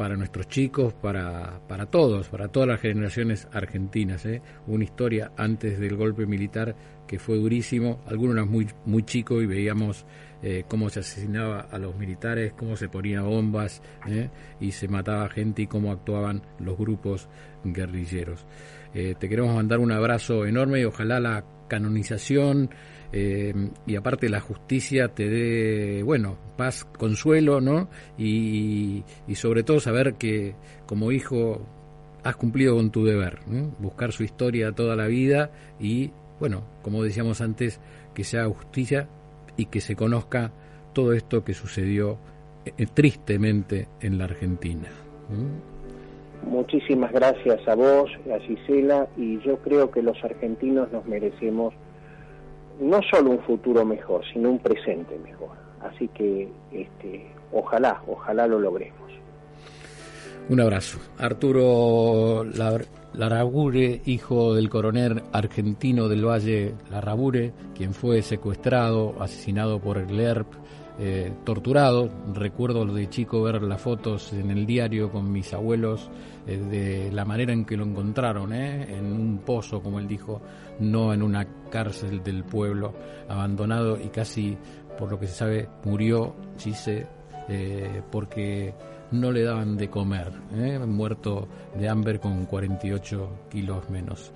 para 0.00 0.16
nuestros 0.16 0.48
chicos, 0.48 0.94
para, 0.94 1.60
para 1.68 1.84
todos, 1.84 2.28
para 2.28 2.48
todas 2.48 2.66
las 2.66 2.80
generaciones 2.80 3.46
argentinas. 3.52 4.24
¿eh? 4.24 4.40
Una 4.66 4.84
historia 4.84 5.32
antes 5.36 5.78
del 5.78 5.94
golpe 5.94 6.24
militar 6.24 6.74
que 7.06 7.18
fue 7.18 7.36
durísimo, 7.36 8.00
algunos 8.06 8.34
eran 8.36 8.48
muy, 8.48 8.66
muy 8.86 9.02
chicos 9.02 9.42
y 9.42 9.46
veíamos 9.46 10.06
eh, 10.42 10.64
cómo 10.66 10.88
se 10.88 11.00
asesinaba 11.00 11.60
a 11.70 11.76
los 11.76 11.96
militares, 11.96 12.54
cómo 12.56 12.76
se 12.76 12.88
ponían 12.88 13.26
bombas 13.26 13.82
eh, 14.08 14.30
y 14.58 14.72
se 14.72 14.88
mataba 14.88 15.28
gente 15.28 15.62
y 15.62 15.66
cómo 15.66 15.92
actuaban 15.92 16.40
los 16.60 16.78
grupos 16.78 17.28
guerrilleros. 17.62 18.46
Eh, 18.94 19.14
te 19.18 19.28
queremos 19.28 19.54
mandar 19.54 19.78
un 19.78 19.92
abrazo 19.92 20.46
enorme 20.46 20.80
y 20.80 20.84
ojalá 20.84 21.20
la 21.20 21.44
canonización 21.68 22.70
y 23.12 23.96
aparte 23.96 24.28
la 24.28 24.38
justicia 24.38 25.08
te 25.08 25.28
dé, 25.28 26.04
bueno, 26.04 26.38
paz, 26.56 26.84
consuelo, 26.84 27.60
¿no? 27.60 27.88
Y, 28.16 29.02
y 29.26 29.34
sobre 29.34 29.64
todo 29.64 29.80
saber 29.80 30.14
que 30.14 30.54
como 30.86 31.10
hijo 31.10 31.66
has 32.22 32.36
cumplido 32.36 32.76
con 32.76 32.90
tu 32.90 33.04
deber, 33.04 33.40
buscar 33.78 34.12
su 34.12 34.22
historia 34.22 34.72
toda 34.72 34.96
la 34.96 35.06
vida 35.06 35.50
y, 35.78 36.12
bueno, 36.38 36.64
como 36.82 37.02
decíamos 37.02 37.40
antes, 37.40 37.80
que 38.14 38.24
sea 38.24 38.46
justicia 38.46 39.08
y 39.56 39.66
que 39.66 39.80
se 39.80 39.96
conozca 39.96 40.52
todo 40.92 41.12
esto 41.12 41.44
que 41.44 41.54
sucedió 41.54 42.18
eh, 42.64 42.86
tristemente 42.92 43.88
en 44.00 44.18
la 44.18 44.24
Argentina. 44.24 44.88
Muchísimas 46.42 47.12
gracias 47.12 47.66
a 47.68 47.74
vos, 47.74 48.10
a 48.34 48.38
Gisela, 48.40 49.08
y 49.16 49.38
yo 49.40 49.58
creo 49.58 49.90
que 49.90 50.02
los 50.02 50.22
argentinos 50.24 50.90
nos 50.90 51.04
merecemos 51.06 51.74
no 52.80 53.00
solo 53.10 53.30
un 53.30 53.40
futuro 53.40 53.84
mejor, 53.84 54.22
sino 54.32 54.50
un 54.50 54.58
presente 54.58 55.18
mejor. 55.18 55.50
Así 55.80 56.08
que 56.08 56.48
este, 56.72 57.26
ojalá, 57.52 58.02
ojalá 58.06 58.46
lo 58.46 58.58
logremos. 58.58 59.10
Un 60.48 60.60
abrazo. 60.60 60.98
Arturo 61.18 62.44
Larrabure, 63.14 64.00
hijo 64.06 64.54
del 64.54 64.68
coronel 64.68 65.22
argentino 65.32 66.08
del 66.08 66.26
Valle 66.26 66.74
Larrabure, 66.90 67.52
quien 67.76 67.92
fue 67.94 68.22
secuestrado, 68.22 69.14
asesinado 69.20 69.78
por 69.78 69.98
el 69.98 70.18
ERP, 70.18 70.48
eh, 71.00 71.32
torturado. 71.44 72.10
Recuerdo 72.34 72.84
de 72.84 73.08
chico 73.08 73.42
ver 73.42 73.62
las 73.62 73.80
fotos 73.80 74.32
en 74.32 74.50
el 74.50 74.66
diario 74.66 75.10
con 75.10 75.32
mis 75.32 75.52
abuelos 75.54 76.10
eh, 76.46 76.58
de 76.58 77.10
la 77.10 77.24
manera 77.24 77.52
en 77.52 77.64
que 77.64 77.76
lo 77.76 77.84
encontraron, 77.84 78.52
eh, 78.52 78.96
en 78.96 79.06
un 79.06 79.38
pozo, 79.38 79.82
como 79.82 79.98
él 79.98 80.06
dijo, 80.06 80.42
no 80.78 81.14
en 81.14 81.22
una 81.22 81.46
cárcel 81.70 82.22
del 82.22 82.44
pueblo, 82.44 82.92
abandonado 83.28 83.98
y 83.98 84.08
casi, 84.08 84.56
por 84.98 85.10
lo 85.10 85.18
que 85.18 85.26
se 85.26 85.34
sabe, 85.34 85.68
murió, 85.84 86.34
Chise, 86.56 87.06
porque 88.12 88.74
no 89.12 89.32
le 89.32 89.42
daban 89.42 89.76
de 89.76 89.88
comer, 89.88 90.32
¿eh? 90.54 90.78
muerto 90.78 91.48
de 91.74 91.88
hambre 91.88 92.20
con 92.20 92.46
48 92.46 93.46
kilos 93.50 93.90
menos. 93.90 94.32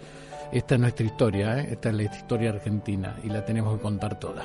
Esta 0.53 0.75
es 0.75 0.81
nuestra 0.81 1.07
historia, 1.07 1.61
¿eh? 1.61 1.69
esta 1.73 1.91
es 1.91 1.95
la 1.95 2.03
historia 2.05 2.51
argentina 2.51 3.17
y 3.23 3.29
la 3.29 3.45
tenemos 3.45 3.77
que 3.77 3.83
contar 3.83 4.19
toda. 4.19 4.45